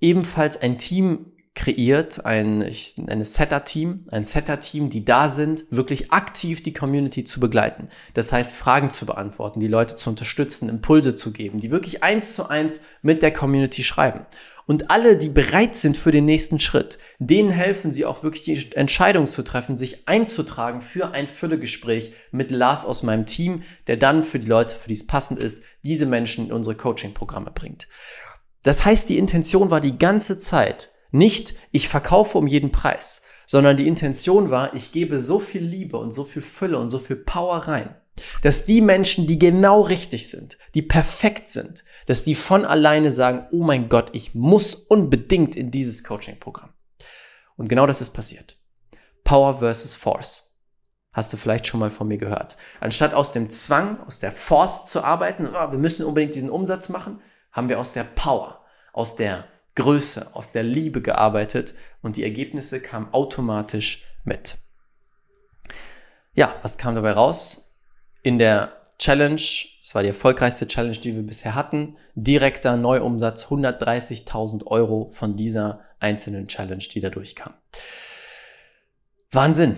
ebenfalls 0.00 0.62
ein 0.62 0.78
Team 0.78 1.29
kreiert, 1.54 2.24
ein, 2.24 2.62
ich 2.62 2.96
nenne 2.96 3.24
Setter-Team, 3.24 4.06
ein 4.10 4.24
Setter-Team, 4.24 4.88
die 4.88 5.04
da 5.04 5.28
sind, 5.28 5.64
wirklich 5.70 6.12
aktiv 6.12 6.62
die 6.62 6.72
Community 6.72 7.24
zu 7.24 7.40
begleiten. 7.40 7.88
Das 8.14 8.32
heißt, 8.32 8.52
Fragen 8.52 8.90
zu 8.90 9.04
beantworten, 9.04 9.58
die 9.58 9.66
Leute 9.66 9.96
zu 9.96 10.10
unterstützen, 10.10 10.68
Impulse 10.68 11.14
zu 11.16 11.32
geben, 11.32 11.58
die 11.60 11.70
wirklich 11.70 12.04
eins 12.04 12.34
zu 12.34 12.48
eins 12.48 12.80
mit 13.02 13.22
der 13.22 13.32
Community 13.32 13.82
schreiben. 13.82 14.26
Und 14.66 14.92
alle, 14.92 15.16
die 15.16 15.28
bereit 15.28 15.76
sind 15.76 15.96
für 15.96 16.12
den 16.12 16.24
nächsten 16.24 16.60
Schritt, 16.60 16.98
denen 17.18 17.50
helfen 17.50 17.90
sie 17.90 18.04
auch 18.04 18.22
wirklich 18.22 18.44
die 18.44 18.76
Entscheidung 18.76 19.26
zu 19.26 19.42
treffen, 19.42 19.76
sich 19.76 20.06
einzutragen 20.06 20.80
für 20.80 21.10
ein 21.10 21.26
Füllegespräch 21.26 22.12
mit 22.30 22.52
Lars 22.52 22.86
aus 22.86 23.02
meinem 23.02 23.26
Team, 23.26 23.64
der 23.88 23.96
dann 23.96 24.22
für 24.22 24.38
die 24.38 24.46
Leute, 24.46 24.72
für 24.72 24.86
die 24.86 24.94
es 24.94 25.08
passend 25.08 25.40
ist, 25.40 25.64
diese 25.82 26.06
Menschen 26.06 26.46
in 26.46 26.52
unsere 26.52 26.76
Coaching-Programme 26.76 27.50
bringt. 27.50 27.88
Das 28.62 28.84
heißt, 28.84 29.08
die 29.08 29.18
Intention 29.18 29.70
war 29.70 29.80
die 29.80 29.98
ganze 29.98 30.38
Zeit 30.38 30.89
nicht, 31.10 31.54
ich 31.72 31.88
verkaufe 31.88 32.38
um 32.38 32.46
jeden 32.46 32.72
Preis, 32.72 33.22
sondern 33.46 33.76
die 33.76 33.86
Intention 33.86 34.50
war, 34.50 34.74
ich 34.74 34.92
gebe 34.92 35.18
so 35.18 35.40
viel 35.40 35.62
Liebe 35.62 35.96
und 35.96 36.10
so 36.12 36.24
viel 36.24 36.42
Fülle 36.42 36.78
und 36.78 36.90
so 36.90 36.98
viel 36.98 37.16
Power 37.16 37.56
rein, 37.56 37.96
dass 38.42 38.64
die 38.64 38.80
Menschen, 38.80 39.26
die 39.26 39.38
genau 39.38 39.80
richtig 39.82 40.30
sind, 40.30 40.58
die 40.74 40.82
perfekt 40.82 41.48
sind, 41.48 41.84
dass 42.06 42.24
die 42.24 42.34
von 42.34 42.64
alleine 42.64 43.10
sagen, 43.10 43.46
oh 43.50 43.62
mein 43.62 43.88
Gott, 43.88 44.10
ich 44.12 44.34
muss 44.34 44.74
unbedingt 44.74 45.56
in 45.56 45.70
dieses 45.70 46.04
Coaching-Programm. 46.04 46.72
Und 47.56 47.68
genau 47.68 47.86
das 47.86 48.00
ist 48.00 48.10
passiert. 48.10 48.56
Power 49.24 49.58
versus 49.58 49.94
Force. 49.94 50.58
Hast 51.12 51.32
du 51.32 51.36
vielleicht 51.36 51.66
schon 51.66 51.80
mal 51.80 51.90
von 51.90 52.06
mir 52.06 52.18
gehört. 52.18 52.56
Anstatt 52.78 53.14
aus 53.14 53.32
dem 53.32 53.50
Zwang, 53.50 54.00
aus 54.06 54.20
der 54.20 54.30
Force 54.30 54.84
zu 54.86 55.02
arbeiten, 55.02 55.48
oh, 55.48 55.70
wir 55.72 55.78
müssen 55.78 56.04
unbedingt 56.04 56.34
diesen 56.34 56.50
Umsatz 56.50 56.88
machen, 56.88 57.20
haben 57.50 57.68
wir 57.68 57.80
aus 57.80 57.92
der 57.92 58.04
Power, 58.04 58.64
aus 58.92 59.16
der 59.16 59.44
Größe, 59.74 60.34
aus 60.34 60.52
der 60.52 60.62
Liebe 60.62 61.02
gearbeitet 61.02 61.74
und 62.02 62.16
die 62.16 62.24
Ergebnisse 62.24 62.80
kamen 62.80 63.12
automatisch 63.12 64.04
mit. 64.24 64.58
Ja, 66.34 66.54
was 66.62 66.78
kam 66.78 66.94
dabei 66.94 67.12
raus? 67.12 67.74
In 68.22 68.38
der 68.38 68.80
Challenge, 68.98 69.36
das 69.36 69.94
war 69.94 70.02
die 70.02 70.08
erfolgreichste 70.08 70.66
Challenge, 70.66 70.96
die 70.96 71.14
wir 71.14 71.22
bisher 71.22 71.54
hatten, 71.54 71.96
direkter 72.14 72.76
Neuumsatz 72.76 73.46
130.000 73.46 74.66
Euro 74.66 75.08
von 75.10 75.36
dieser 75.36 75.80
einzelnen 75.98 76.48
Challenge, 76.48 76.84
die 76.92 77.00
da 77.00 77.08
durchkam. 77.08 77.54
Wahnsinn. 79.32 79.76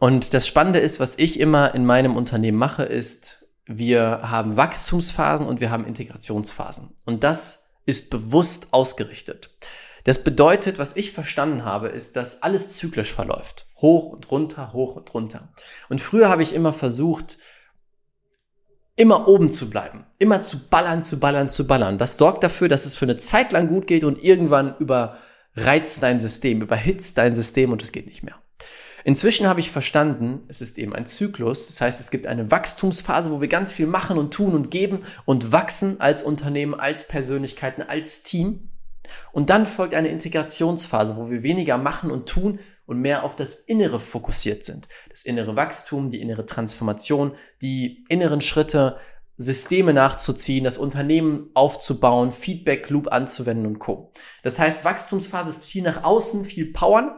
Und 0.00 0.34
das 0.34 0.46
Spannende 0.46 0.78
ist, 0.78 1.00
was 1.00 1.18
ich 1.18 1.40
immer 1.40 1.74
in 1.74 1.84
meinem 1.84 2.16
Unternehmen 2.16 2.58
mache, 2.58 2.84
ist, 2.84 3.46
wir 3.66 4.20
haben 4.22 4.56
Wachstumsphasen 4.56 5.46
und 5.46 5.60
wir 5.60 5.70
haben 5.70 5.86
Integrationsphasen. 5.86 6.96
Und 7.04 7.24
das 7.24 7.63
ist 7.86 8.10
bewusst 8.10 8.68
ausgerichtet. 8.72 9.50
Das 10.04 10.22
bedeutet, 10.22 10.78
was 10.78 10.96
ich 10.96 11.12
verstanden 11.12 11.64
habe, 11.64 11.88
ist, 11.88 12.16
dass 12.16 12.42
alles 12.42 12.76
zyklisch 12.76 13.12
verläuft. 13.12 13.66
Hoch 13.76 14.10
und 14.10 14.30
runter, 14.30 14.72
hoch 14.72 14.96
und 14.96 15.12
runter. 15.14 15.48
Und 15.88 16.00
früher 16.00 16.28
habe 16.28 16.42
ich 16.42 16.54
immer 16.54 16.74
versucht, 16.74 17.38
immer 18.96 19.28
oben 19.28 19.50
zu 19.50 19.70
bleiben. 19.70 20.06
Immer 20.18 20.42
zu 20.42 20.68
ballern, 20.68 21.02
zu 21.02 21.18
ballern, 21.18 21.48
zu 21.48 21.66
ballern. 21.66 21.98
Das 21.98 22.18
sorgt 22.18 22.44
dafür, 22.44 22.68
dass 22.68 22.84
es 22.84 22.94
für 22.94 23.06
eine 23.06 23.16
Zeit 23.16 23.52
lang 23.52 23.68
gut 23.68 23.86
geht 23.86 24.04
und 24.04 24.22
irgendwann 24.22 24.76
überreizt 24.78 26.02
dein 26.02 26.20
System, 26.20 26.60
überhitzt 26.60 27.16
dein 27.16 27.34
System 27.34 27.72
und 27.72 27.82
es 27.82 27.90
geht 27.90 28.06
nicht 28.06 28.22
mehr. 28.22 28.38
Inzwischen 29.04 29.46
habe 29.46 29.60
ich 29.60 29.70
verstanden, 29.70 30.40
es 30.48 30.62
ist 30.62 30.78
eben 30.78 30.94
ein 30.94 31.04
Zyklus. 31.04 31.66
Das 31.66 31.80
heißt, 31.82 32.00
es 32.00 32.10
gibt 32.10 32.26
eine 32.26 32.50
Wachstumsphase, 32.50 33.30
wo 33.30 33.40
wir 33.42 33.48
ganz 33.48 33.70
viel 33.70 33.86
machen 33.86 34.16
und 34.16 34.32
tun 34.32 34.54
und 34.54 34.70
geben 34.70 35.00
und 35.26 35.52
wachsen 35.52 36.00
als 36.00 36.22
Unternehmen, 36.22 36.74
als 36.74 37.06
Persönlichkeiten, 37.06 37.82
als 37.82 38.22
Team. 38.22 38.70
Und 39.32 39.50
dann 39.50 39.66
folgt 39.66 39.92
eine 39.92 40.08
Integrationsphase, 40.08 41.16
wo 41.16 41.30
wir 41.30 41.42
weniger 41.42 41.76
machen 41.76 42.10
und 42.10 42.26
tun 42.26 42.58
und 42.86 42.98
mehr 43.00 43.24
auf 43.24 43.36
das 43.36 43.54
Innere 43.54 44.00
fokussiert 44.00 44.64
sind. 44.64 44.88
Das 45.10 45.22
innere 45.22 45.54
Wachstum, 45.54 46.10
die 46.10 46.22
innere 46.22 46.46
Transformation, 46.46 47.34
die 47.60 48.04
inneren 48.08 48.40
Schritte, 48.40 48.96
Systeme 49.36 49.92
nachzuziehen, 49.92 50.64
das 50.64 50.78
Unternehmen 50.78 51.50
aufzubauen, 51.54 52.30
Feedback 52.30 52.88
Loop 52.88 53.12
anzuwenden 53.12 53.66
und 53.66 53.80
Co. 53.80 54.12
Das 54.44 54.58
heißt, 54.58 54.84
Wachstumsphase 54.84 55.50
ist 55.50 55.66
viel 55.66 55.82
nach 55.82 56.04
außen, 56.04 56.44
viel 56.44 56.72
powern 56.72 57.10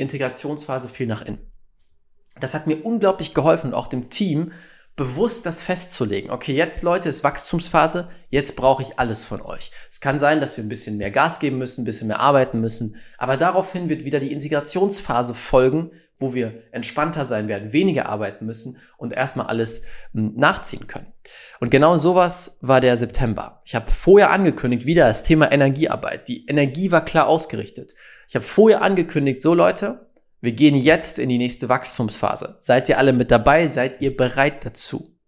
Integrationsphase 0.00 0.88
viel 0.88 1.06
nach 1.06 1.22
innen. 1.22 1.50
Das 2.40 2.54
hat 2.54 2.66
mir 2.66 2.84
unglaublich 2.84 3.34
geholfen, 3.34 3.74
auch 3.74 3.86
dem 3.86 4.08
Team 4.08 4.52
bewusst 4.96 5.46
das 5.46 5.62
festzulegen. 5.62 6.30
Okay, 6.30 6.52
jetzt 6.54 6.82
Leute, 6.82 7.08
ist 7.08 7.24
Wachstumsphase, 7.24 8.10
jetzt 8.28 8.56
brauche 8.56 8.82
ich 8.82 8.98
alles 8.98 9.24
von 9.24 9.40
euch. 9.40 9.70
Es 9.88 10.00
kann 10.00 10.18
sein, 10.18 10.40
dass 10.40 10.56
wir 10.56 10.64
ein 10.64 10.68
bisschen 10.68 10.98
mehr 10.98 11.10
Gas 11.10 11.40
geben 11.40 11.58
müssen, 11.58 11.82
ein 11.82 11.84
bisschen 11.86 12.08
mehr 12.08 12.20
arbeiten 12.20 12.60
müssen, 12.60 12.96
aber 13.16 13.36
daraufhin 13.36 13.88
wird 13.88 14.04
wieder 14.04 14.20
die 14.20 14.32
Integrationsphase 14.32 15.34
folgen, 15.34 15.92
wo 16.18 16.34
wir 16.34 16.64
entspannter 16.72 17.24
sein 17.24 17.48
werden, 17.48 17.72
weniger 17.72 18.06
arbeiten 18.06 18.44
müssen 18.44 18.76
und 18.98 19.14
erstmal 19.14 19.46
alles 19.46 19.84
hm, 20.12 20.34
nachziehen 20.36 20.86
können. 20.86 21.12
Und 21.60 21.70
genau 21.70 21.96
sowas 21.96 22.58
war 22.60 22.82
der 22.82 22.96
September. 22.96 23.62
Ich 23.64 23.74
habe 23.74 23.90
vorher 23.90 24.30
angekündigt, 24.30 24.84
wieder 24.84 25.06
das 25.06 25.22
Thema 25.22 25.50
Energiearbeit. 25.50 26.28
Die 26.28 26.46
Energie 26.46 26.90
war 26.90 27.04
klar 27.04 27.26
ausgerichtet. 27.26 27.94
Ich 28.30 28.36
habe 28.36 28.46
vorher 28.46 28.82
angekündigt, 28.82 29.42
so 29.42 29.54
Leute, 29.54 30.06
wir 30.40 30.52
gehen 30.52 30.76
jetzt 30.76 31.18
in 31.18 31.28
die 31.28 31.36
nächste 31.36 31.68
Wachstumsphase. 31.68 32.58
Seid 32.60 32.88
ihr 32.88 32.96
alle 32.96 33.12
mit 33.12 33.32
dabei? 33.32 33.66
Seid 33.66 34.00
ihr 34.02 34.16
bereit 34.16 34.64
dazu? 34.64 35.18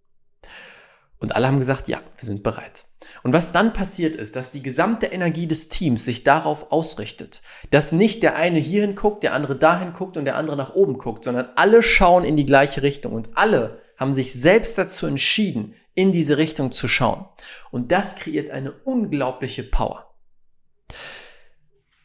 Und 1.18 1.34
alle 1.34 1.48
haben 1.48 1.58
gesagt, 1.58 1.88
ja, 1.88 1.98
wir 1.98 2.24
sind 2.24 2.44
bereit. 2.44 2.84
Und 3.24 3.32
was 3.32 3.50
dann 3.50 3.72
passiert 3.72 4.14
ist, 4.14 4.36
dass 4.36 4.52
die 4.52 4.62
gesamte 4.62 5.06
Energie 5.06 5.48
des 5.48 5.68
Teams 5.68 6.04
sich 6.04 6.22
darauf 6.22 6.70
ausrichtet, 6.70 7.42
dass 7.70 7.90
nicht 7.90 8.22
der 8.22 8.36
eine 8.36 8.60
hierhin 8.60 8.94
guckt, 8.94 9.24
der 9.24 9.34
andere 9.34 9.56
dahin 9.56 9.94
guckt 9.94 10.16
und 10.16 10.24
der 10.24 10.36
andere 10.36 10.56
nach 10.56 10.76
oben 10.76 10.96
guckt, 10.96 11.24
sondern 11.24 11.48
alle 11.56 11.82
schauen 11.82 12.22
in 12.22 12.36
die 12.36 12.46
gleiche 12.46 12.82
Richtung 12.82 13.14
und 13.14 13.30
alle 13.34 13.80
haben 13.96 14.12
sich 14.12 14.32
selbst 14.32 14.78
dazu 14.78 15.06
entschieden, 15.08 15.74
in 15.96 16.12
diese 16.12 16.36
Richtung 16.38 16.70
zu 16.70 16.86
schauen. 16.86 17.26
Und 17.72 17.90
das 17.90 18.14
kreiert 18.14 18.50
eine 18.50 18.70
unglaubliche 18.70 19.64
Power. 19.64 20.11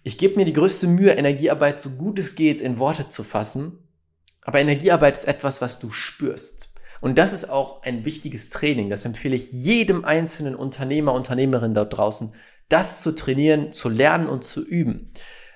Ich 0.08 0.18
gebe 0.18 0.38
mir 0.38 0.46
die 0.46 0.54
größte 0.54 0.88
Mühe, 0.88 1.12
Energiearbeit 1.12 1.82
so 1.82 1.90
gut 1.90 2.18
es 2.18 2.36
geht 2.36 2.62
in 2.62 2.80
Worte 2.80 3.10
zu 3.10 3.24
fassen. 3.24 3.80
Aber 4.42 4.58
Energiearbeit 4.58 5.18
ist 5.18 5.28
etwas, 5.28 5.60
was 5.60 5.80
du 5.80 5.90
spürst. 5.90 6.70
Und 7.02 7.18
das 7.18 7.34
ist 7.34 7.50
auch 7.50 7.82
ein 7.84 8.06
wichtiges 8.06 8.50
Training. 8.50 8.90
Das 8.90 9.04
empfehle 9.04 9.36
ich 9.36 9.52
jedem 9.52 10.06
einzelnen 10.06 10.56
Unternehmer, 10.56 11.14
Unternehmerin 11.14 11.74
dort 11.74 11.98
draußen, 11.98 12.32
das 12.70 13.02
zu 13.02 13.16
trainieren, 13.16 13.74
zu 13.74 13.90
lernen 13.90 14.30
und 14.30 14.46
zu 14.46 14.66
üben. 14.66 15.12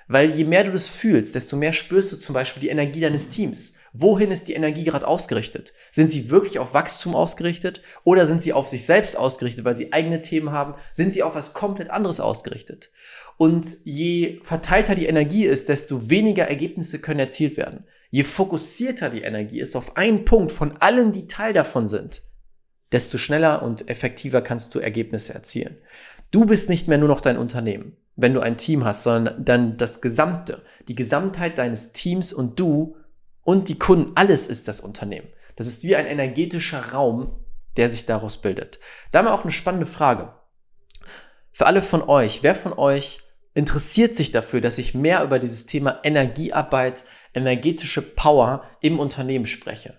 Weil 0.08 0.30
je 0.30 0.44
mehr 0.44 0.64
du 0.64 0.70
das 0.70 0.88
fühlst, 0.88 1.34
desto 1.34 1.56
mehr 1.56 1.72
spürst 1.72 2.12
du 2.12 2.16
zum 2.16 2.34
Beispiel 2.34 2.60
die 2.60 2.68
Energie 2.68 3.00
deines 3.00 3.28
Teams. 3.30 3.74
Wohin 3.92 4.30
ist 4.30 4.48
die 4.48 4.54
Energie 4.54 4.84
gerade 4.84 5.06
ausgerichtet? 5.06 5.72
Sind 5.90 6.10
sie 6.10 6.30
wirklich 6.30 6.58
auf 6.58 6.74
Wachstum 6.74 7.14
ausgerichtet 7.14 7.82
oder 8.04 8.26
sind 8.26 8.42
sie 8.42 8.52
auf 8.52 8.68
sich 8.68 8.84
selbst 8.84 9.16
ausgerichtet, 9.16 9.64
weil 9.64 9.76
sie 9.76 9.92
eigene 9.92 10.20
Themen 10.20 10.50
haben? 10.50 10.74
Sind 10.92 11.14
sie 11.14 11.22
auf 11.22 11.34
was 11.34 11.54
komplett 11.54 11.90
anderes 11.90 12.20
ausgerichtet? 12.20 12.90
Und 13.36 13.76
je 13.84 14.40
verteilter 14.42 14.94
die 14.94 15.06
Energie 15.06 15.44
ist, 15.44 15.68
desto 15.68 16.10
weniger 16.10 16.44
Ergebnisse 16.44 17.00
können 17.00 17.20
erzielt 17.20 17.56
werden. 17.56 17.84
Je 18.10 18.24
fokussierter 18.24 19.10
die 19.10 19.22
Energie 19.22 19.60
ist 19.60 19.74
auf 19.74 19.96
einen 19.96 20.24
Punkt 20.24 20.52
von 20.52 20.76
allen, 20.78 21.12
die 21.12 21.26
Teil 21.26 21.52
davon 21.52 21.86
sind, 21.86 22.22
desto 22.92 23.16
schneller 23.16 23.62
und 23.62 23.88
effektiver 23.88 24.42
kannst 24.42 24.74
du 24.74 24.78
Ergebnisse 24.78 25.32
erzielen. 25.32 25.78
Du 26.30 26.44
bist 26.44 26.68
nicht 26.68 26.88
mehr 26.88 26.98
nur 26.98 27.08
noch 27.08 27.20
dein 27.20 27.38
Unternehmen, 27.38 27.96
wenn 28.16 28.34
du 28.34 28.40
ein 28.40 28.56
Team 28.56 28.84
hast, 28.84 29.02
sondern 29.02 29.44
dann 29.44 29.76
das 29.76 30.00
Gesamte, 30.00 30.62
die 30.88 30.94
Gesamtheit 30.94 31.58
deines 31.58 31.92
Teams 31.92 32.32
und 32.32 32.58
du 32.58 32.96
und 33.44 33.68
die 33.68 33.78
Kunden, 33.78 34.12
alles 34.14 34.46
ist 34.46 34.68
das 34.68 34.80
Unternehmen. 34.80 35.28
Das 35.56 35.66
ist 35.66 35.82
wie 35.82 35.96
ein 35.96 36.06
energetischer 36.06 36.92
Raum, 36.92 37.44
der 37.76 37.88
sich 37.88 38.06
daraus 38.06 38.38
bildet. 38.38 38.78
Da 39.10 39.18
haben 39.18 39.26
wir 39.26 39.34
auch 39.34 39.42
eine 39.42 39.52
spannende 39.52 39.86
Frage. 39.86 40.34
Für 41.52 41.66
alle 41.66 41.82
von 41.82 42.02
euch, 42.02 42.42
wer 42.42 42.54
von 42.54 42.72
euch 42.72 43.20
interessiert 43.54 44.14
sich 44.14 44.30
dafür, 44.30 44.60
dass 44.60 44.78
ich 44.78 44.94
mehr 44.94 45.22
über 45.22 45.38
dieses 45.38 45.66
Thema 45.66 46.00
Energiearbeit, 46.02 47.04
energetische 47.34 48.02
Power 48.02 48.64
im 48.80 48.98
Unternehmen 48.98 49.46
spreche? 49.46 49.98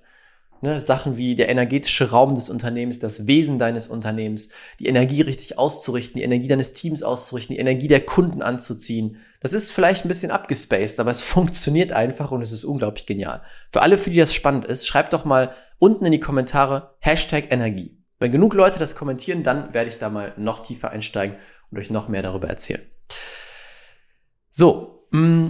Ne, 0.64 0.80
Sachen 0.80 1.18
wie 1.18 1.36
der 1.36 1.50
energetische 1.50 2.12
Raum 2.12 2.36
des 2.36 2.50
Unternehmens, 2.50 2.98
das 3.00 3.28
Wesen 3.28 3.60
deines 3.60 3.88
Unternehmens, 3.88 4.48
die 4.80 4.86
Energie 4.86 5.20
richtig 5.20 5.60
auszurichten, 5.60 6.16
die 6.16 6.24
Energie 6.24 6.48
deines 6.48 6.72
Teams 6.72 7.04
auszurichten, 7.04 7.54
die 7.54 7.60
Energie 7.60 7.90
der 7.90 8.06
Kunden 8.06 8.42
anzuziehen. 8.42 9.18
Das 9.42 9.52
ist 9.52 9.72
vielleicht 9.72 10.06
ein 10.06 10.08
bisschen 10.08 10.32
abgespaced, 10.32 11.02
aber 11.02 11.12
es 11.12 11.22
funktioniert 11.22 11.92
einfach 11.92 12.32
und 12.32 12.42
es 12.42 12.54
ist 12.54 12.64
unglaublich 12.64 13.06
genial. 13.06 13.42
Für 13.72 13.82
alle, 13.82 13.98
für 13.98 14.10
die 14.10 14.16
das 14.16 14.34
spannend 14.34 14.64
ist, 14.64 14.88
schreibt 14.88 15.12
doch 15.12 15.26
mal 15.26 15.54
unten 15.80 16.06
in 16.06 16.14
die 16.14 16.22
Kommentare 16.22 16.96
Hashtag 17.00 17.52
Energie. 17.52 18.02
Wenn 18.22 18.32
genug 18.32 18.54
Leute 18.54 18.80
das 18.80 18.96
kommentieren, 18.96 19.44
dann 19.44 19.74
werde 19.74 19.90
ich 19.90 19.98
da 19.98 20.10
mal 20.10 20.32
noch 20.38 20.62
tiefer 20.62 20.92
einsteigen 20.92 21.36
und 21.72 21.78
euch 21.78 21.90
noch 21.90 22.08
mehr 22.08 22.22
darüber 22.22 22.48
erzählen. 22.48 22.84
So, 24.50 25.10
mm, 25.12 25.50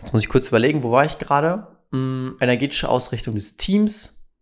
jetzt 0.00 0.12
muss 0.12 0.22
ich 0.22 0.28
kurz 0.28 0.48
überlegen, 0.48 0.82
wo 0.82 0.90
war 0.90 1.04
ich 1.04 1.18
gerade? 1.18 1.68
Mm, 1.90 2.32
energetische 2.40 2.88
Ausrichtung 2.88 3.34
des 3.34 3.56
Teams. 3.56 4.32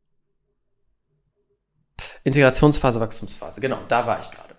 Integrationsphase, 2.25 3.01
Wachstumsphase. 3.01 3.61
Genau, 3.61 3.79
da 3.89 4.07
war 4.07 4.21
ich 4.21 4.31
gerade. 4.31 4.59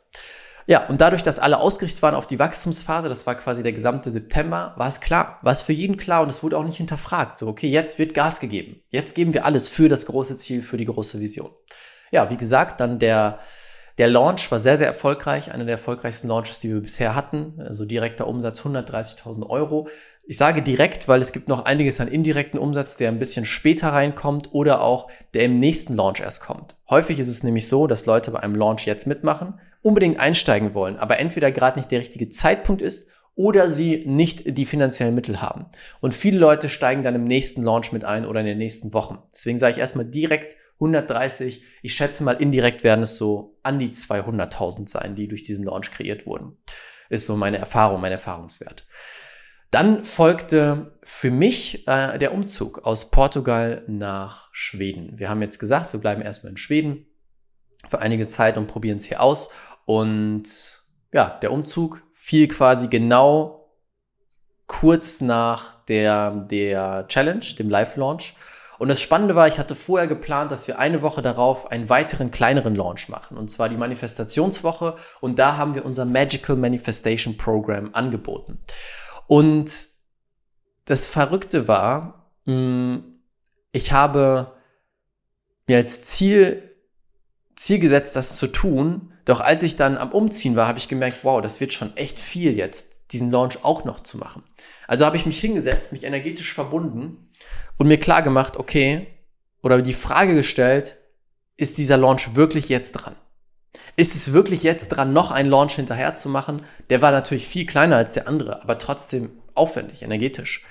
Ja, 0.67 0.85
und 0.87 1.01
dadurch, 1.01 1.23
dass 1.23 1.39
alle 1.39 1.59
ausgerichtet 1.59 2.03
waren 2.03 2.13
auf 2.13 2.27
die 2.27 2.37
Wachstumsphase, 2.37 3.09
das 3.09 3.25
war 3.25 3.35
quasi 3.35 3.63
der 3.63 3.71
gesamte 3.71 4.11
September, 4.11 4.73
war 4.77 4.87
es 4.87 5.01
klar, 5.01 5.39
war 5.41 5.51
es 5.51 5.63
für 5.63 5.73
jeden 5.73 5.97
klar 5.97 6.21
und 6.21 6.29
es 6.29 6.43
wurde 6.43 6.57
auch 6.57 6.63
nicht 6.63 6.77
hinterfragt. 6.77 7.39
So, 7.39 7.47
okay, 7.47 7.69
jetzt 7.69 7.97
wird 7.97 8.13
Gas 8.13 8.39
gegeben. 8.39 8.81
Jetzt 8.89 9.15
geben 9.15 9.33
wir 9.33 9.45
alles 9.45 9.67
für 9.67 9.89
das 9.89 10.05
große 10.05 10.37
Ziel, 10.37 10.61
für 10.61 10.77
die 10.77 10.85
große 10.85 11.19
Vision 11.19 11.51
ja, 12.11 12.29
wie 12.29 12.37
gesagt, 12.37 12.79
dann 12.79 12.99
der, 12.99 13.39
der 13.99 14.07
Launch 14.07 14.49
war 14.49 14.59
sehr, 14.59 14.77
sehr 14.77 14.87
erfolgreich. 14.87 15.51
Einer 15.51 15.65
der 15.65 15.73
erfolgreichsten 15.73 16.29
Launches, 16.29 16.59
die 16.59 16.69
wir 16.69 16.79
bisher 16.79 17.15
hatten. 17.15 17.55
Also 17.59 17.83
direkter 17.83 18.27
Umsatz 18.27 18.61
130.000 18.61 19.47
Euro. 19.47 19.89
Ich 20.23 20.37
sage 20.37 20.61
direkt, 20.61 21.09
weil 21.09 21.21
es 21.21 21.33
gibt 21.33 21.49
noch 21.49 21.65
einiges 21.65 21.99
an 21.99 22.07
indirekten 22.07 22.59
Umsatz, 22.59 22.95
der 22.95 23.09
ein 23.09 23.19
bisschen 23.19 23.43
später 23.43 23.89
reinkommt 23.89 24.53
oder 24.53 24.81
auch 24.83 25.11
der 25.33 25.43
im 25.43 25.57
nächsten 25.57 25.95
Launch 25.95 26.21
erst 26.21 26.41
kommt. 26.41 26.77
Häufig 26.89 27.19
ist 27.19 27.27
es 27.27 27.43
nämlich 27.43 27.67
so, 27.67 27.87
dass 27.87 28.05
Leute 28.05 28.31
bei 28.31 28.39
einem 28.39 28.55
Launch 28.55 28.85
jetzt 28.85 29.05
mitmachen 29.05 29.59
unbedingt 29.81 30.19
einsteigen 30.19 30.73
wollen, 30.73 30.97
aber 30.97 31.19
entweder 31.19 31.51
gerade 31.51 31.79
nicht 31.79 31.91
der 31.91 31.99
richtige 31.99 32.29
Zeitpunkt 32.29 32.81
ist 32.81 33.11
oder 33.39 33.69
sie 33.69 34.03
nicht 34.05 34.57
die 34.57 34.65
finanziellen 34.65 35.15
Mittel 35.15 35.41
haben. 35.41 35.67
Und 36.01 36.13
viele 36.13 36.37
Leute 36.37 36.67
steigen 36.67 37.03
dann 37.03 37.15
im 37.15 37.23
nächsten 37.23 37.63
Launch 37.63 37.93
mit 37.93 38.03
ein 38.03 38.25
oder 38.25 38.41
in 38.41 38.45
den 38.45 38.57
nächsten 38.57 38.93
Wochen. 38.93 39.19
Deswegen 39.33 39.59
sage 39.59 39.71
ich 39.71 39.77
erstmal 39.77 40.03
direkt 40.03 40.57
130. 40.73 41.63
Ich 41.81 41.93
schätze 41.93 42.25
mal 42.25 42.33
indirekt 42.33 42.83
werden 42.83 43.03
es 43.03 43.15
so 43.15 43.57
an 43.63 43.79
die 43.79 43.91
200.000 43.91 44.89
sein, 44.89 45.15
die 45.15 45.29
durch 45.29 45.41
diesen 45.41 45.63
Launch 45.63 45.89
kreiert 45.89 46.25
wurden. 46.25 46.57
Ist 47.09 47.27
so 47.27 47.37
meine 47.37 47.59
Erfahrung, 47.59 48.01
mein 48.01 48.11
Erfahrungswert. 48.11 48.85
Dann 49.71 50.03
folgte 50.03 50.99
für 51.01 51.31
mich 51.31 51.87
äh, 51.87 52.19
der 52.19 52.33
Umzug 52.33 52.79
aus 52.79 53.09
Portugal 53.09 53.85
nach 53.87 54.49
Schweden. 54.51 55.17
Wir 55.17 55.29
haben 55.29 55.41
jetzt 55.41 55.59
gesagt, 55.59 55.93
wir 55.93 56.01
bleiben 56.01 56.21
erstmal 56.21 56.51
in 56.51 56.57
Schweden 56.57 57.05
für 57.87 57.99
einige 57.99 58.27
Zeit 58.27 58.57
und 58.57 58.67
probieren 58.67 58.97
es 58.97 59.05
hier 59.05 59.21
aus. 59.21 59.49
Und 59.85 60.83
ja, 61.13 61.39
der 61.41 61.53
Umzug 61.53 62.03
fiel 62.29 62.47
quasi 62.47 62.89
genau 62.89 63.71
kurz 64.67 65.19
nach 65.19 65.83
der, 65.85 66.29
der 66.29 67.07
Challenge, 67.07 67.43
dem 67.57 67.71
Live-Launch. 67.71 68.35
Und 68.77 68.87
das 68.87 69.01
Spannende 69.01 69.35
war, 69.35 69.47
ich 69.47 69.57
hatte 69.57 69.73
vorher 69.73 70.07
geplant, 70.07 70.51
dass 70.51 70.67
wir 70.67 70.77
eine 70.77 71.01
Woche 71.01 71.23
darauf 71.23 71.71
einen 71.71 71.89
weiteren 71.89 72.29
kleineren 72.29 72.75
Launch 72.75 73.09
machen. 73.09 73.35
Und 73.35 73.49
zwar 73.49 73.67
die 73.67 73.77
Manifestationswoche. 73.77 74.95
Und 75.21 75.39
da 75.39 75.57
haben 75.57 75.73
wir 75.73 75.83
unser 75.83 76.05
Magical 76.05 76.55
Manifestation 76.55 77.35
Program 77.35 77.89
angeboten. 77.93 78.59
Und 79.25 79.71
das 80.85 81.07
Verrückte 81.07 81.67
war, 81.67 82.31
hm, 82.45 83.23
ich 83.71 83.91
habe 83.91 84.53
mir 85.65 85.77
als 85.77 86.05
Ziel, 86.05 86.68
Ziel 87.59 87.79
gesetzt, 87.79 88.15
das 88.15 88.37
zu 88.37 88.47
tun. 88.47 89.11
Doch 89.25 89.41
als 89.41 89.63
ich 89.63 89.75
dann 89.75 89.97
am 89.97 90.13
Umziehen 90.13 90.55
war, 90.55 90.67
habe 90.67 90.79
ich 90.79 90.87
gemerkt, 90.87 91.19
wow, 91.23 91.41
das 91.41 91.59
wird 91.59 91.73
schon 91.73 91.95
echt 91.97 92.19
viel 92.19 92.57
jetzt, 92.57 93.11
diesen 93.11 93.31
Launch 93.31 93.63
auch 93.63 93.83
noch 93.83 94.01
zu 94.01 94.17
machen. 94.17 94.43
Also 94.87 95.05
habe 95.05 95.17
ich 95.17 95.25
mich 95.25 95.39
hingesetzt, 95.39 95.91
mich 95.91 96.05
energetisch 96.05 96.53
verbunden 96.53 97.29
und 97.77 97.87
mir 97.87 97.99
klar 97.99 98.21
gemacht, 98.21 98.55
okay, 98.55 99.07
oder 99.61 99.81
die 99.81 99.93
Frage 99.93 100.35
gestellt, 100.35 100.95
ist 101.57 101.77
dieser 101.77 101.97
Launch 101.97 102.35
wirklich 102.35 102.69
jetzt 102.69 102.93
dran? 102.93 103.15
Ist 103.97 104.15
es 104.15 104.31
wirklich 104.31 104.63
jetzt 104.63 104.87
dran, 104.87 105.11
noch 105.11 105.31
einen 105.31 105.49
Launch 105.49 105.75
hinterher 105.75 106.15
zu 106.15 106.29
machen? 106.29 106.63
Der 106.89 107.01
war 107.01 107.11
natürlich 107.11 107.45
viel 107.45 107.65
kleiner 107.65 107.97
als 107.97 108.13
der 108.13 108.29
andere, 108.29 108.63
aber 108.63 108.77
trotzdem 108.77 109.31
aufwendig, 109.53 110.01
energetisch. 110.01 110.63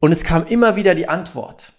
Und 0.00 0.12
es 0.12 0.24
kam 0.24 0.46
immer 0.46 0.76
wieder 0.76 0.94
die 0.94 1.08
Antwort 1.08 1.74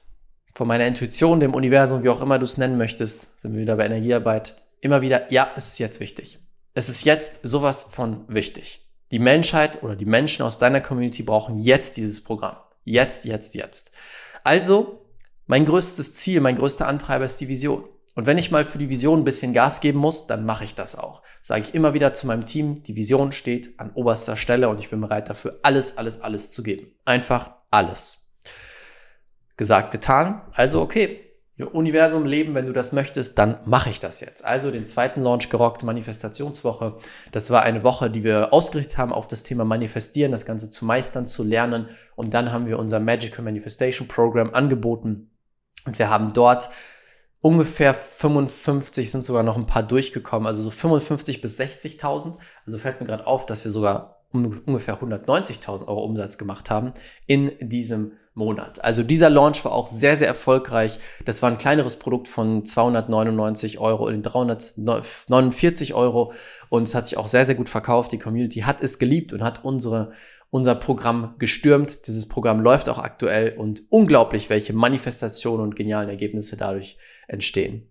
von 0.55 0.67
meiner 0.69 0.87
Intuition, 0.87 1.41
dem 1.41 1.53
Universum, 1.53 2.01
wie 2.03 2.09
auch 2.09 2.21
immer 2.21 2.39
du 2.39 2.45
es 2.45 2.57
nennen 2.57 2.77
möchtest, 2.77 3.39
sind 3.41 3.53
wir 3.53 3.61
wieder 3.61 3.75
bei 3.75 3.85
Energiearbeit, 3.85 4.55
immer 4.79 5.01
wieder, 5.01 5.31
ja, 5.31 5.51
es 5.55 5.67
ist 5.67 5.79
jetzt 5.79 5.99
wichtig. 5.99 6.39
Es 6.73 6.87
ist 6.87 7.03
jetzt 7.03 7.41
sowas 7.43 7.83
von 7.89 8.23
wichtig. 8.29 8.89
Die 9.11 9.19
Menschheit 9.19 9.83
oder 9.83 9.95
die 9.95 10.05
Menschen 10.05 10.43
aus 10.43 10.57
deiner 10.57 10.81
Community 10.81 11.23
brauchen 11.23 11.59
jetzt 11.59 11.97
dieses 11.97 12.23
Programm. 12.23 12.55
Jetzt, 12.85 13.25
jetzt, 13.25 13.53
jetzt. 13.55 13.91
Also, 14.43 15.05
mein 15.45 15.65
größtes 15.65 16.15
Ziel, 16.15 16.39
mein 16.39 16.57
größter 16.57 16.87
Antreiber 16.87 17.25
ist 17.25 17.41
die 17.41 17.49
Vision. 17.49 17.83
Und 18.15 18.25
wenn 18.25 18.37
ich 18.37 18.49
mal 18.49 18.63
für 18.63 18.77
die 18.77 18.89
Vision 18.89 19.19
ein 19.19 19.25
bisschen 19.25 19.53
Gas 19.53 19.81
geben 19.81 19.99
muss, 19.99 20.25
dann 20.25 20.45
mache 20.45 20.63
ich 20.63 20.73
das 20.73 20.97
auch. 20.97 21.21
Sage 21.41 21.65
ich 21.67 21.75
immer 21.75 21.93
wieder 21.93 22.13
zu 22.13 22.27
meinem 22.27 22.45
Team, 22.45 22.81
die 22.81 22.95
Vision 22.95 23.33
steht 23.33 23.77
an 23.77 23.91
oberster 23.93 24.37
Stelle 24.37 24.69
und 24.69 24.79
ich 24.79 24.89
bin 24.89 25.01
bereit 25.01 25.27
dafür 25.27 25.59
alles, 25.63 25.97
alles, 25.97 26.21
alles 26.21 26.49
zu 26.49 26.63
geben. 26.63 26.93
Einfach 27.03 27.51
alles. 27.71 28.24
Gesagt, 29.57 29.91
getan. 29.91 30.41
Also 30.51 30.81
okay, 30.81 31.25
Universum 31.57 32.25
leben, 32.25 32.53
wenn 32.53 32.65
du 32.65 32.73
das 32.73 32.91
möchtest, 32.91 33.37
dann 33.37 33.59
mache 33.65 33.89
ich 33.89 34.01
das 34.01 34.19
jetzt. 34.19 34.43
Also 34.43 34.71
den 34.71 34.83
zweiten 34.83 35.21
Launch 35.21 35.49
gerockt, 35.49 35.83
Manifestationswoche. 35.83 36.97
Das 37.31 37.49
war 37.49 37.61
eine 37.61 37.83
Woche, 37.83 38.09
die 38.09 38.25
wir 38.25 38.51
ausgerichtet 38.51 38.97
haben 38.97 39.13
auf 39.13 39.27
das 39.27 39.43
Thema 39.43 39.63
Manifestieren, 39.63 40.33
das 40.33 40.45
Ganze 40.45 40.69
zu 40.69 40.83
meistern, 40.83 41.25
zu 41.25 41.43
lernen. 41.43 41.89
Und 42.17 42.33
dann 42.33 42.51
haben 42.51 42.67
wir 42.67 42.77
unser 42.77 42.99
Magical 42.99 43.43
Manifestation 43.45 44.09
Program 44.09 44.53
angeboten. 44.53 45.31
Und 45.85 45.97
wir 45.97 46.09
haben 46.09 46.33
dort 46.33 46.69
ungefähr 47.41 47.93
55 47.93 49.11
sind 49.11 49.23
sogar 49.23 49.43
noch 49.43 49.55
ein 49.55 49.67
paar 49.67 49.83
durchgekommen, 49.83 50.47
also 50.47 50.63
so 50.63 50.71
55 50.71 51.39
bis 51.41 51.59
60.000. 51.59 52.37
Also 52.65 52.77
fällt 52.77 52.99
mir 52.99 53.07
gerade 53.07 53.27
auf, 53.27 53.45
dass 53.45 53.63
wir 53.63 53.71
sogar 53.71 54.25
ungefähr 54.33 54.99
190.000 54.99 55.87
Euro 55.87 56.03
Umsatz 56.03 56.37
gemacht 56.37 56.69
haben 56.69 56.93
in 57.27 57.53
diesem 57.61 58.13
Monat. 58.35 58.83
Also 58.83 59.01
dieser 59.01 59.29
Launch 59.29 59.63
war 59.65 59.71
auch 59.71 59.87
sehr, 59.87 60.17
sehr 60.17 60.27
erfolgreich. 60.27 60.99
Das 61.25 61.41
war 61.41 61.49
ein 61.49 61.57
kleineres 61.57 61.97
Produkt 61.97 62.27
von 62.27 62.65
299 62.65 63.79
Euro 63.79 64.09
in 64.09 64.21
349 64.21 65.93
Euro 65.93 66.33
und 66.69 66.83
es 66.83 66.93
hat 66.93 67.07
sich 67.07 67.17
auch 67.17 67.27
sehr, 67.27 67.45
sehr 67.45 67.55
gut 67.55 67.69
verkauft. 67.69 68.11
Die 68.11 68.19
Community 68.19 68.59
hat 68.61 68.81
es 68.81 68.99
geliebt 68.99 69.31
und 69.33 69.41
hat 69.41 69.63
unsere 69.63 70.11
unser 70.51 70.75
Programm 70.75 71.35
gestürmt. 71.37 72.07
Dieses 72.07 72.29
Programm 72.29 72.61
läuft 72.61 72.87
auch 72.87 72.99
aktuell 72.99 73.57
und 73.57 73.83
unglaublich, 73.89 74.49
welche 74.49 74.71
Manifestationen 74.71 75.61
und 75.61 75.75
genialen 75.75 76.07
Ergebnisse 76.07 76.55
dadurch 76.55 76.97
entstehen. 77.27 77.89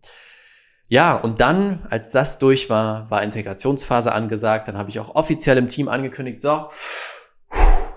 Ja, 0.89 1.15
und 1.17 1.41
dann, 1.41 1.85
als 1.91 2.11
das 2.11 2.39
durch 2.39 2.71
war, 2.71 3.11
war 3.11 3.23
Integrationsphase 3.23 4.13
angesagt. 4.13 4.69
Dann 4.69 4.79
habe 4.79 4.91
ich 4.91 5.01
auch 5.01 5.15
offiziell 5.15 5.59
im 5.59 5.69
Team 5.69 5.89
angekündigt, 5.89 6.41
so, 6.41 6.69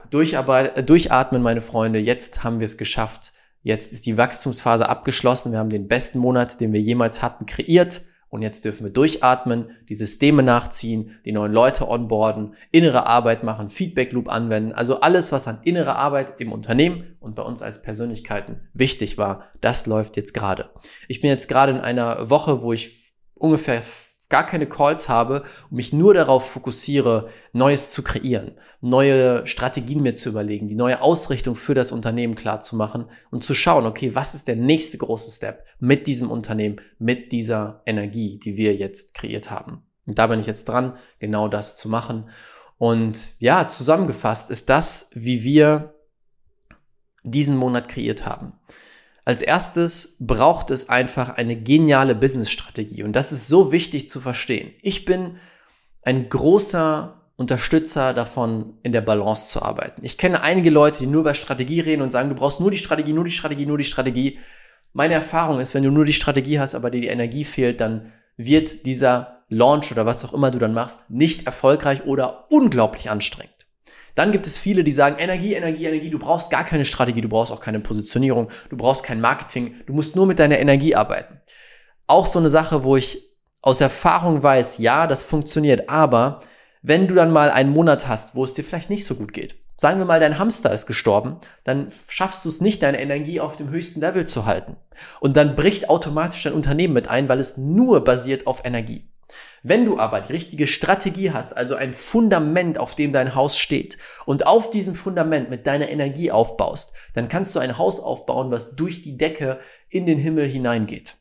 durchatmen, 0.09 1.41
meine 1.41 1.61
Freunde. 1.61 1.99
Jetzt 1.99 2.43
haben 2.43 2.59
wir 2.59 2.65
es 2.65 2.77
geschafft. 2.77 3.33
Jetzt 3.63 3.93
ist 3.93 4.05
die 4.05 4.17
Wachstumsphase 4.17 4.87
abgeschlossen. 4.87 5.51
Wir 5.51 5.59
haben 5.59 5.69
den 5.69 5.87
besten 5.87 6.19
Monat, 6.19 6.61
den 6.61 6.73
wir 6.73 6.79
jemals 6.79 7.21
hatten, 7.21 7.45
kreiert. 7.45 8.01
Und 8.29 8.41
jetzt 8.41 8.65
dürfen 8.65 8.83
wir 8.83 8.91
durchatmen, 8.91 9.71
die 9.87 9.95
Systeme 9.95 10.43
nachziehen, 10.43 11.17
die 11.23 11.31
neuen 11.31 11.53
Leute 11.53 11.87
onboarden, 11.87 12.55
innere 12.71 13.07
Arbeit 13.07 13.43
machen, 13.43 13.69
Feedback 13.69 14.11
Loop 14.11 14.29
anwenden. 14.29 14.73
Also 14.73 14.99
alles, 14.99 15.31
was 15.31 15.47
an 15.47 15.59
innere 15.63 15.95
Arbeit 15.95 16.33
im 16.39 16.51
Unternehmen 16.51 17.15
und 17.21 17.35
bei 17.35 17.43
uns 17.43 17.61
als 17.61 17.81
Persönlichkeiten 17.81 18.67
wichtig 18.73 19.17
war, 19.17 19.45
das 19.61 19.85
läuft 19.85 20.17
jetzt 20.17 20.33
gerade. 20.33 20.69
Ich 21.07 21.21
bin 21.21 21.29
jetzt 21.29 21.47
gerade 21.47 21.71
in 21.71 21.79
einer 21.79 22.29
Woche, 22.29 22.61
wo 22.61 22.73
ich 22.73 23.13
ungefähr 23.33 23.81
gar 24.29 24.45
keine 24.45 24.67
Calls 24.67 25.07
habe 25.07 25.43
und 25.69 25.77
mich 25.77 25.93
nur 25.93 26.13
darauf 26.13 26.49
fokussiere, 26.49 27.29
Neues 27.53 27.91
zu 27.91 28.03
kreieren, 28.03 28.57
neue 28.81 29.47
Strategien 29.47 30.01
mir 30.01 30.13
zu 30.13 30.29
überlegen, 30.29 30.67
die 30.67 30.75
neue 30.75 31.01
Ausrichtung 31.01 31.55
für 31.55 31.73
das 31.73 31.91
Unternehmen 31.91 32.35
klar 32.35 32.59
zu 32.59 32.75
machen 32.75 33.05
und 33.31 33.43
zu 33.43 33.53
schauen, 33.53 33.85
okay, 33.85 34.15
was 34.15 34.35
ist 34.35 34.47
der 34.47 34.57
nächste 34.57 34.97
große 34.97 35.31
Step 35.31 35.63
mit 35.79 36.07
diesem 36.07 36.29
Unternehmen, 36.29 36.81
mit 36.99 37.31
dieser 37.31 37.81
Energie, 37.85 38.37
die 38.37 38.57
wir 38.57 38.75
jetzt 38.75 39.13
kreiert 39.13 39.49
haben. 39.49 39.83
Und 40.05 40.19
da 40.19 40.27
bin 40.27 40.39
ich 40.39 40.47
jetzt 40.47 40.65
dran, 40.65 40.97
genau 41.19 41.47
das 41.47 41.77
zu 41.77 41.89
machen. 41.89 42.29
Und 42.77 43.39
ja, 43.39 43.67
zusammengefasst 43.67 44.51
ist 44.51 44.69
das, 44.69 45.09
wie 45.13 45.43
wir 45.43 45.95
diesen 47.23 47.57
Monat 47.57 47.89
kreiert 47.89 48.25
haben. 48.25 48.53
Als 49.27 49.41
erstes 49.41 50.15
braucht 50.21 50.71
es 50.71 50.87
einfach 50.87 51.31
eine 51.31 51.57
geniale 51.57 52.15
Business-Strategie 52.15 53.03
und 53.03 53.11
das 53.11 53.33
ist 53.33 53.49
so 53.49 53.73
wichtig 53.73 54.07
zu 54.07 54.21
verstehen. 54.21 54.71
Ich 54.81 55.03
bin 55.03 55.35
ein 56.01 56.29
großer 56.29 57.23
Unterstützer 57.35 58.13
davon, 58.13 58.75
in 58.83 58.93
der 58.93 59.01
Balance 59.01 59.49
zu 59.49 59.61
arbeiten. 59.61 59.99
Ich 60.05 60.17
kenne 60.17 60.43
einige 60.43 60.69
Leute, 60.69 60.99
die 60.99 61.07
nur 61.07 61.19
über 61.19 61.33
Strategie 61.33 61.81
reden 61.81 62.03
und 62.03 62.11
sagen, 62.11 62.29
du 62.29 62.35
brauchst 62.35 62.61
nur 62.61 62.71
die 62.71 62.77
Strategie, 62.77 63.11
nur 63.11 63.25
die 63.25 63.31
Strategie, 63.31 63.65
nur 63.65 63.77
die 63.77 63.83
Strategie. 63.83 64.39
Meine 64.93 65.15
Erfahrung 65.15 65.59
ist, 65.59 65.73
wenn 65.73 65.83
du 65.83 65.91
nur 65.91 66.05
die 66.05 66.13
Strategie 66.13 66.61
hast, 66.61 66.73
aber 66.73 66.89
dir 66.89 67.01
die 67.01 67.07
Energie 67.07 67.43
fehlt, 67.43 67.81
dann 67.81 68.13
wird 68.37 68.85
dieser 68.85 69.43
Launch 69.49 69.91
oder 69.91 70.05
was 70.05 70.23
auch 70.23 70.33
immer 70.33 70.51
du 70.51 70.59
dann 70.59 70.73
machst, 70.73 71.09
nicht 71.09 71.45
erfolgreich 71.47 72.05
oder 72.05 72.45
unglaublich 72.49 73.09
anstrengend. 73.09 73.56
Dann 74.17 74.31
gibt 74.31 74.47
es 74.47 74.57
viele, 74.57 74.83
die 74.83 74.91
sagen, 74.91 75.17
Energie, 75.19 75.53
Energie, 75.53 75.85
Energie, 75.85 76.09
du 76.09 76.17
brauchst 76.17 76.49
gar 76.49 76.63
keine 76.63 76.85
Strategie, 76.85 77.21
du 77.21 77.29
brauchst 77.29 77.51
auch 77.51 77.59
keine 77.59 77.79
Positionierung, 77.79 78.49
du 78.71 78.75
brauchst 78.75 79.03
kein 79.03 79.21
Marketing, 79.21 79.75
du 79.85 79.93
musst 79.93 80.15
nur 80.15 80.25
mit 80.25 80.39
deiner 80.39 80.57
Energie 80.57 80.95
arbeiten. 80.95 81.39
Auch 82.07 82.25
so 82.25 82.39
eine 82.39 82.49
Sache, 82.49 82.83
wo 82.83 82.97
ich 82.97 83.29
aus 83.61 83.79
Erfahrung 83.79 84.41
weiß, 84.41 84.79
ja, 84.79 85.05
das 85.05 85.21
funktioniert, 85.21 85.87
aber 85.87 86.39
wenn 86.81 87.07
du 87.07 87.13
dann 87.13 87.31
mal 87.31 87.51
einen 87.51 87.69
Monat 87.69 88.07
hast, 88.07 88.33
wo 88.33 88.43
es 88.43 88.55
dir 88.55 88.63
vielleicht 88.63 88.89
nicht 88.89 89.05
so 89.05 89.13
gut 89.13 89.33
geht, 89.33 89.55
sagen 89.79 89.99
wir 89.99 90.05
mal, 90.05 90.19
dein 90.19 90.39
Hamster 90.39 90.71
ist 90.71 90.87
gestorben, 90.87 91.37
dann 91.63 91.91
schaffst 92.09 92.43
du 92.43 92.49
es 92.49 92.59
nicht, 92.59 92.81
deine 92.81 92.99
Energie 92.99 93.39
auf 93.39 93.55
dem 93.55 93.69
höchsten 93.69 93.99
Level 93.99 94.25
zu 94.25 94.47
halten. 94.47 94.77
Und 95.19 95.37
dann 95.37 95.55
bricht 95.55 95.91
automatisch 95.91 96.41
dein 96.41 96.53
Unternehmen 96.53 96.95
mit 96.95 97.07
ein, 97.07 97.29
weil 97.29 97.37
es 97.37 97.57
nur 97.57 98.03
basiert 98.03 98.47
auf 98.47 98.65
Energie. 98.65 99.11
Wenn 99.63 99.85
du 99.85 99.97
aber 99.97 100.21
die 100.21 100.33
richtige 100.33 100.67
Strategie 100.67 101.31
hast, 101.31 101.55
also 101.55 101.75
ein 101.75 101.93
Fundament, 101.93 102.77
auf 102.77 102.95
dem 102.95 103.11
dein 103.11 103.35
Haus 103.35 103.57
steht 103.57 103.97
und 104.25 104.45
auf 104.45 104.69
diesem 104.69 104.95
Fundament 104.95 105.49
mit 105.49 105.67
deiner 105.67 105.89
Energie 105.89 106.31
aufbaust, 106.31 106.93
dann 107.13 107.27
kannst 107.27 107.55
du 107.55 107.59
ein 107.59 107.77
Haus 107.77 107.99
aufbauen, 107.99 108.51
was 108.51 108.75
durch 108.75 109.01
die 109.01 109.17
Decke 109.17 109.59
in 109.89 110.05
den 110.05 110.19
Himmel 110.19 110.47
hineingeht. 110.47 111.15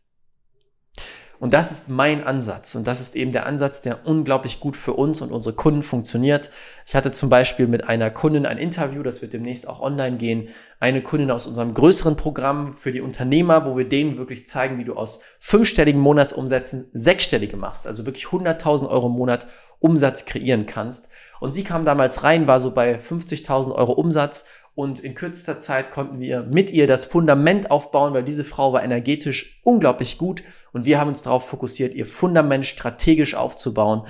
Und 1.38 1.52
das 1.52 1.70
ist 1.70 1.88
mein 1.88 2.24
Ansatz. 2.24 2.74
Und 2.74 2.86
das 2.86 3.00
ist 3.00 3.14
eben 3.14 3.32
der 3.32 3.46
Ansatz, 3.46 3.82
der 3.82 4.06
unglaublich 4.06 4.60
gut 4.60 4.76
für 4.76 4.94
uns 4.94 5.20
und 5.20 5.32
unsere 5.32 5.54
Kunden 5.54 5.82
funktioniert. 5.82 6.50
Ich 6.86 6.94
hatte 6.94 7.10
zum 7.10 7.28
Beispiel 7.28 7.66
mit 7.66 7.88
einer 7.88 8.10
Kundin 8.10 8.46
ein 8.46 8.58
Interview, 8.58 9.02
das 9.02 9.22
wird 9.22 9.32
demnächst 9.32 9.68
auch 9.68 9.80
online 9.80 10.16
gehen. 10.16 10.48
Eine 10.80 11.02
Kundin 11.02 11.30
aus 11.30 11.46
unserem 11.46 11.74
größeren 11.74 12.16
Programm 12.16 12.74
für 12.74 12.92
die 12.92 13.00
Unternehmer, 13.00 13.66
wo 13.66 13.76
wir 13.76 13.88
denen 13.88 14.18
wirklich 14.18 14.46
zeigen, 14.46 14.78
wie 14.78 14.84
du 14.84 14.94
aus 14.94 15.20
fünfstelligen 15.38 16.00
Monatsumsätzen 16.00 16.90
sechsstellige 16.92 17.56
machst. 17.56 17.86
Also 17.86 18.06
wirklich 18.06 18.26
100.000 18.26 18.88
Euro 18.88 19.08
im 19.08 19.14
Monat 19.14 19.46
Umsatz 19.78 20.24
kreieren 20.24 20.66
kannst. 20.66 21.10
Und 21.38 21.52
sie 21.52 21.64
kam 21.64 21.84
damals 21.84 22.24
rein, 22.24 22.46
war 22.46 22.60
so 22.60 22.72
bei 22.72 22.96
50.000 22.96 23.74
Euro 23.74 23.92
Umsatz 23.92 24.46
und 24.76 25.00
in 25.00 25.14
kürzester 25.14 25.58
Zeit 25.58 25.90
konnten 25.90 26.20
wir 26.20 26.42
mit 26.42 26.70
ihr 26.70 26.86
das 26.86 27.06
Fundament 27.06 27.70
aufbauen, 27.70 28.12
weil 28.12 28.22
diese 28.22 28.44
Frau 28.44 28.74
war 28.74 28.84
energetisch 28.84 29.62
unglaublich 29.64 30.18
gut 30.18 30.42
und 30.72 30.84
wir 30.84 31.00
haben 31.00 31.08
uns 31.08 31.22
darauf 31.22 31.48
fokussiert, 31.48 31.94
ihr 31.94 32.04
Fundament 32.04 32.66
strategisch 32.66 33.34
aufzubauen. 33.34 34.06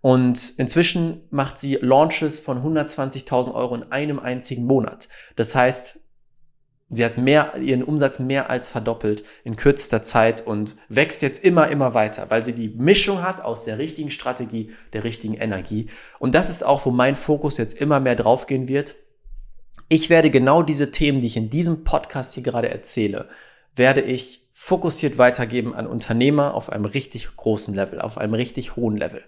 Und 0.00 0.54
inzwischen 0.56 1.24
macht 1.30 1.58
sie 1.58 1.74
Launches 1.74 2.38
von 2.38 2.62
120.000 2.62 3.52
Euro 3.52 3.74
in 3.74 3.92
einem 3.92 4.18
einzigen 4.18 4.64
Monat. 4.64 5.08
Das 5.36 5.54
heißt, 5.54 6.00
sie 6.88 7.04
hat 7.04 7.18
mehr, 7.18 7.56
ihren 7.56 7.82
Umsatz 7.82 8.18
mehr 8.18 8.48
als 8.48 8.70
verdoppelt 8.70 9.22
in 9.44 9.56
kürzester 9.56 10.00
Zeit 10.00 10.46
und 10.46 10.76
wächst 10.88 11.20
jetzt 11.20 11.44
immer, 11.44 11.68
immer 11.68 11.92
weiter, 11.92 12.30
weil 12.30 12.42
sie 12.42 12.54
die 12.54 12.70
Mischung 12.70 13.20
hat 13.20 13.42
aus 13.42 13.64
der 13.64 13.76
richtigen 13.76 14.10
Strategie, 14.10 14.70
der 14.94 15.04
richtigen 15.04 15.34
Energie. 15.34 15.90
Und 16.18 16.34
das 16.34 16.48
ist 16.48 16.64
auch, 16.64 16.86
wo 16.86 16.90
mein 16.90 17.16
Fokus 17.16 17.58
jetzt 17.58 17.78
immer 17.78 18.00
mehr 18.00 18.16
draufgehen 18.16 18.66
wird 18.66 18.94
ich 19.88 20.10
werde 20.10 20.30
genau 20.30 20.62
diese 20.62 20.90
Themen, 20.90 21.20
die 21.20 21.28
ich 21.28 21.36
in 21.36 21.50
diesem 21.50 21.84
Podcast 21.84 22.34
hier 22.34 22.42
gerade 22.42 22.68
erzähle, 22.68 23.28
werde 23.74 24.00
ich 24.00 24.46
fokussiert 24.52 25.18
weitergeben 25.18 25.74
an 25.74 25.86
Unternehmer 25.86 26.54
auf 26.54 26.70
einem 26.70 26.86
richtig 26.86 27.36
großen 27.36 27.74
Level, 27.74 28.00
auf 28.00 28.16
einem 28.16 28.34
richtig 28.34 28.74
hohen 28.76 28.96
Level. 28.96 29.22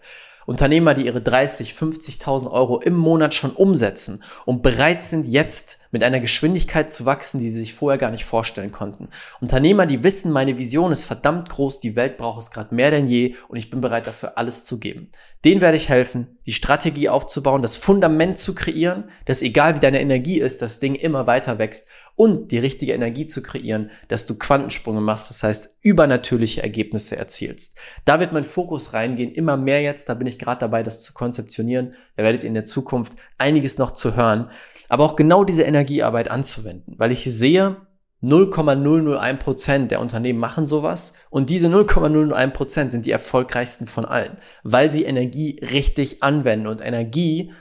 Unternehmer, 0.46 0.94
die 0.94 1.04
ihre 1.04 1.20
30, 1.20 1.72
50.000 1.72 2.50
Euro 2.50 2.80
im 2.80 2.96
Monat 2.96 3.34
schon 3.34 3.50
umsetzen 3.50 4.24
und 4.46 4.62
bereit 4.62 5.02
sind, 5.02 5.26
jetzt 5.26 5.78
mit 5.90 6.02
einer 6.02 6.20
Geschwindigkeit 6.20 6.90
zu 6.90 7.06
wachsen, 7.06 7.40
die 7.40 7.48
sie 7.48 7.60
sich 7.60 7.74
vorher 7.74 7.98
gar 7.98 8.10
nicht 8.10 8.24
vorstellen 8.24 8.72
konnten. 8.72 9.08
Unternehmer, 9.40 9.86
die 9.86 10.02
wissen, 10.02 10.32
meine 10.32 10.58
Vision 10.58 10.92
ist 10.92 11.04
verdammt 11.04 11.48
groß, 11.48 11.80
die 11.80 11.96
Welt 11.96 12.16
braucht 12.16 12.42
es 12.42 12.50
gerade 12.50 12.74
mehr 12.74 12.90
denn 12.90 13.08
je 13.08 13.34
und 13.48 13.56
ich 13.56 13.70
bin 13.70 13.80
bereit 13.80 14.06
dafür 14.06 14.38
alles 14.38 14.64
zu 14.64 14.78
geben. 14.78 15.10
Den 15.44 15.60
werde 15.60 15.76
ich 15.76 15.88
helfen, 15.88 16.38
die 16.46 16.52
Strategie 16.52 17.08
aufzubauen, 17.08 17.62
das 17.62 17.76
Fundament 17.76 18.38
zu 18.38 18.54
kreieren, 18.54 19.04
dass 19.24 19.40
egal 19.40 19.76
wie 19.76 19.80
deine 19.80 20.00
Energie 20.00 20.40
ist, 20.40 20.62
das 20.62 20.80
Ding 20.80 20.96
immer 20.96 21.26
weiter 21.26 21.58
wächst 21.58 21.86
und 22.16 22.50
die 22.50 22.58
richtige 22.58 22.92
Energie 22.92 23.26
zu 23.26 23.42
kreieren, 23.42 23.92
dass 24.08 24.26
du 24.26 24.34
Quantensprünge 24.34 25.00
machst, 25.00 25.30
das 25.30 25.44
heißt 25.44 25.76
übernatürliche 25.80 26.62
Ergebnisse 26.62 27.16
erzielst. 27.16 27.78
Da 28.04 28.18
wird 28.18 28.32
mein 28.32 28.42
Fokus 28.42 28.92
reingehen, 28.92 29.32
immer 29.32 29.56
mehr 29.56 29.80
jetzt, 29.80 30.08
da 30.08 30.14
bin 30.14 30.26
ich 30.26 30.40
gerade 30.40 30.58
dabei, 30.58 30.82
das 30.82 31.02
zu 31.02 31.12
konzeptionieren. 31.12 31.94
Da 32.16 32.24
werdet 32.24 32.42
ihr 32.42 32.48
in 32.48 32.54
der 32.54 32.64
Zukunft 32.64 33.12
einiges 33.38 33.78
noch 33.78 33.92
zu 33.92 34.16
hören, 34.16 34.50
aber 34.88 35.04
auch 35.04 35.16
genau 35.16 35.44
diese 35.44 35.62
Energiearbeit 35.62 36.30
anzuwenden, 36.30 36.94
weil 36.98 37.12
ich 37.12 37.24
sehe, 37.24 37.76
0,001% 38.22 39.86
der 39.86 40.00
Unternehmen 40.00 40.40
machen 40.40 40.66
sowas 40.66 41.12
und 41.30 41.50
diese 41.50 41.68
0,001% 41.68 42.90
sind 42.90 43.06
die 43.06 43.12
erfolgreichsten 43.12 43.86
von 43.86 44.04
allen, 44.04 44.38
weil 44.64 44.90
sie 44.90 45.04
Energie 45.04 45.60
richtig 45.62 46.22
anwenden 46.22 46.66
und 46.66 46.80
Energie 46.80 47.52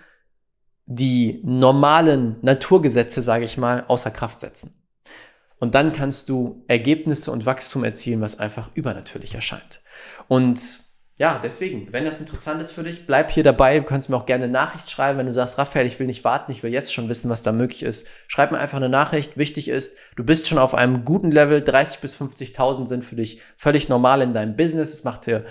die 0.87 1.41
normalen 1.43 2.37
Naturgesetze, 2.41 3.21
sage 3.21 3.45
ich 3.45 3.57
mal, 3.57 3.83
außer 3.87 4.09
Kraft 4.09 4.39
setzen. 4.39 4.81
Und 5.59 5.75
dann 5.75 5.91
kannst 5.91 6.29
du 6.29 6.63
Ergebnisse 6.67 7.31
und 7.31 7.45
Wachstum 7.45 7.83
erzielen, 7.83 8.21
was 8.21 8.39
einfach 8.39 8.71
übernatürlich 8.73 9.35
erscheint. 9.35 9.81
Und 10.27 10.81
ja, 11.19 11.39
deswegen, 11.41 11.91
wenn 11.91 12.05
das 12.05 12.19
interessant 12.19 12.61
ist 12.61 12.73
für 12.73 12.83
dich, 12.83 13.07
bleib 13.07 13.31
hier 13.31 13.43
dabei. 13.43 13.79
Du 13.79 13.85
kannst 13.85 14.07
mir 14.07 14.15
auch 14.15 14.27
gerne 14.27 14.43
eine 14.43 14.53
Nachricht 14.53 14.87
schreiben, 14.87 15.17
wenn 15.17 15.25
du 15.25 15.33
sagst, 15.33 15.57
Raphael, 15.57 15.87
ich 15.87 15.97
will 15.97 16.05
nicht 16.05 16.23
warten, 16.23 16.51
ich 16.51 16.61
will 16.61 16.71
jetzt 16.71 16.93
schon 16.93 17.09
wissen, 17.09 17.31
was 17.31 17.41
da 17.41 17.51
möglich 17.51 17.81
ist. 17.81 18.07
Schreib 18.27 18.51
mir 18.51 18.59
einfach 18.59 18.77
eine 18.77 18.87
Nachricht. 18.87 19.35
Wichtig 19.35 19.67
ist, 19.67 19.97
du 20.15 20.23
bist 20.23 20.47
schon 20.47 20.59
auf 20.59 20.75
einem 20.75 21.05
guten 21.05 21.31
Level. 21.31 21.63
30 21.63 22.01
bis 22.01 22.15
50.000 22.15 22.87
sind 22.87 23.03
für 23.03 23.15
dich 23.15 23.41
völlig 23.55 23.89
normal 23.89 24.21
in 24.21 24.35
deinem 24.35 24.55
Business. 24.55 24.93
Es 24.93 25.05
macht 25.05 25.25
dir, 25.25 25.45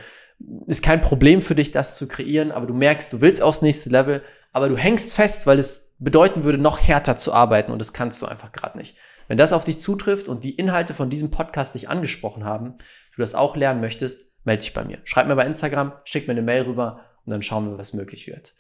ist 0.69 0.85
kein 0.85 1.01
Problem 1.01 1.43
für 1.43 1.57
dich, 1.57 1.73
das 1.73 1.97
zu 1.97 2.07
kreieren, 2.07 2.53
aber 2.53 2.67
du 2.67 2.75
merkst, 2.75 3.13
du 3.13 3.21
willst 3.21 3.43
aufs 3.43 3.63
nächste 3.63 3.91
Level, 3.91 4.23
aber 4.53 4.69
du 4.69 4.77
hängst 4.77 5.15
fest, 5.15 5.49
weil 5.49 5.59
es 5.59 5.95
bedeuten 5.99 6.45
würde, 6.45 6.59
noch 6.59 6.81
härter 6.81 7.17
zu 7.17 7.33
arbeiten 7.33 7.73
und 7.73 7.81
das 7.81 7.93
kannst 7.93 8.23
du 8.23 8.27
einfach 8.27 8.53
gerade 8.53 8.79
nicht. 8.79 8.97
Wenn 9.27 9.39
das 9.39 9.53
auf 9.53 9.65
dich 9.65 9.81
zutrifft 9.81 10.29
und 10.29 10.45
die 10.45 10.55
Inhalte 10.55 10.95
von 10.95 11.11
diesem 11.11 11.33
Podcast 11.33 11.75
dich 11.75 11.89
angesprochen 11.89 12.45
haben, 12.45 12.75
du 13.17 13.23
das 13.23 13.35
auch 13.35 13.57
lernen 13.57 13.81
möchtest, 13.81 14.26
melde 14.47 14.63
dich 14.63 14.73
bei 14.73 14.85
mir. 14.85 14.99
Schreib 15.05 15.27
mir 15.27 15.37
bei 15.37 15.47
Instagram, 15.47 15.93
schick 16.05 16.27
mir 16.27 16.33
eine 16.33 16.43
Mail 16.43 16.63
rüber 16.63 17.01
und 17.25 17.33
dann 17.33 17.43
schauen 17.43 17.69
wir, 17.71 17.79
was 17.79 17.93
möglich 17.93 18.27
wird. 18.27 18.55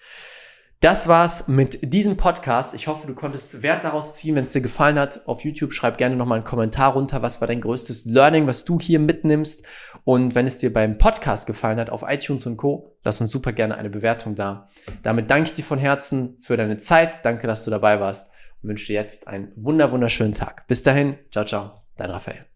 Das 0.80 1.08
war's 1.08 1.48
mit 1.48 1.78
diesem 1.94 2.18
Podcast. 2.18 2.74
Ich 2.74 2.86
hoffe, 2.86 3.06
du 3.06 3.14
konntest 3.14 3.62
Wert 3.62 3.82
daraus 3.82 4.14
ziehen. 4.14 4.36
Wenn 4.36 4.44
es 4.44 4.50
dir 4.50 4.60
gefallen 4.60 4.98
hat, 4.98 5.26
auf 5.26 5.42
YouTube 5.42 5.72
schreib 5.72 5.96
gerne 5.96 6.16
nochmal 6.16 6.36
einen 6.36 6.44
Kommentar 6.44 6.92
runter. 6.92 7.22
Was 7.22 7.40
war 7.40 7.48
dein 7.48 7.62
größtes 7.62 8.04
Learning, 8.04 8.46
was 8.46 8.66
du 8.66 8.78
hier 8.78 8.98
mitnimmst? 8.98 9.66
Und 10.04 10.34
wenn 10.34 10.46
es 10.46 10.58
dir 10.58 10.70
beim 10.70 10.98
Podcast 10.98 11.46
gefallen 11.46 11.80
hat, 11.80 11.88
auf 11.88 12.04
iTunes 12.06 12.44
und 12.44 12.58
Co., 12.58 12.94
lass 13.04 13.22
uns 13.22 13.30
super 13.30 13.52
gerne 13.52 13.78
eine 13.78 13.88
Bewertung 13.88 14.34
da. 14.34 14.68
Damit 15.02 15.30
danke 15.30 15.48
ich 15.48 15.54
dir 15.54 15.64
von 15.64 15.78
Herzen 15.78 16.36
für 16.40 16.58
deine 16.58 16.76
Zeit. 16.76 17.24
Danke, 17.24 17.46
dass 17.46 17.64
du 17.64 17.70
dabei 17.70 17.98
warst 17.98 18.30
und 18.62 18.68
wünsche 18.68 18.88
dir 18.88 19.00
jetzt 19.00 19.28
einen 19.28 19.52
wunder 19.56 19.92
wunderschönen 19.92 20.34
Tag. 20.34 20.66
Bis 20.66 20.82
dahin, 20.82 21.16
ciao, 21.30 21.46
ciao, 21.46 21.82
dein 21.96 22.10
Raphael. 22.10 22.55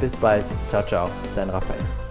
Bis 0.00 0.14
bald. 0.16 0.44
Ciao, 0.70 0.82
ciao. 0.82 1.10
Dein 1.34 1.50
Raphael. 1.50 2.07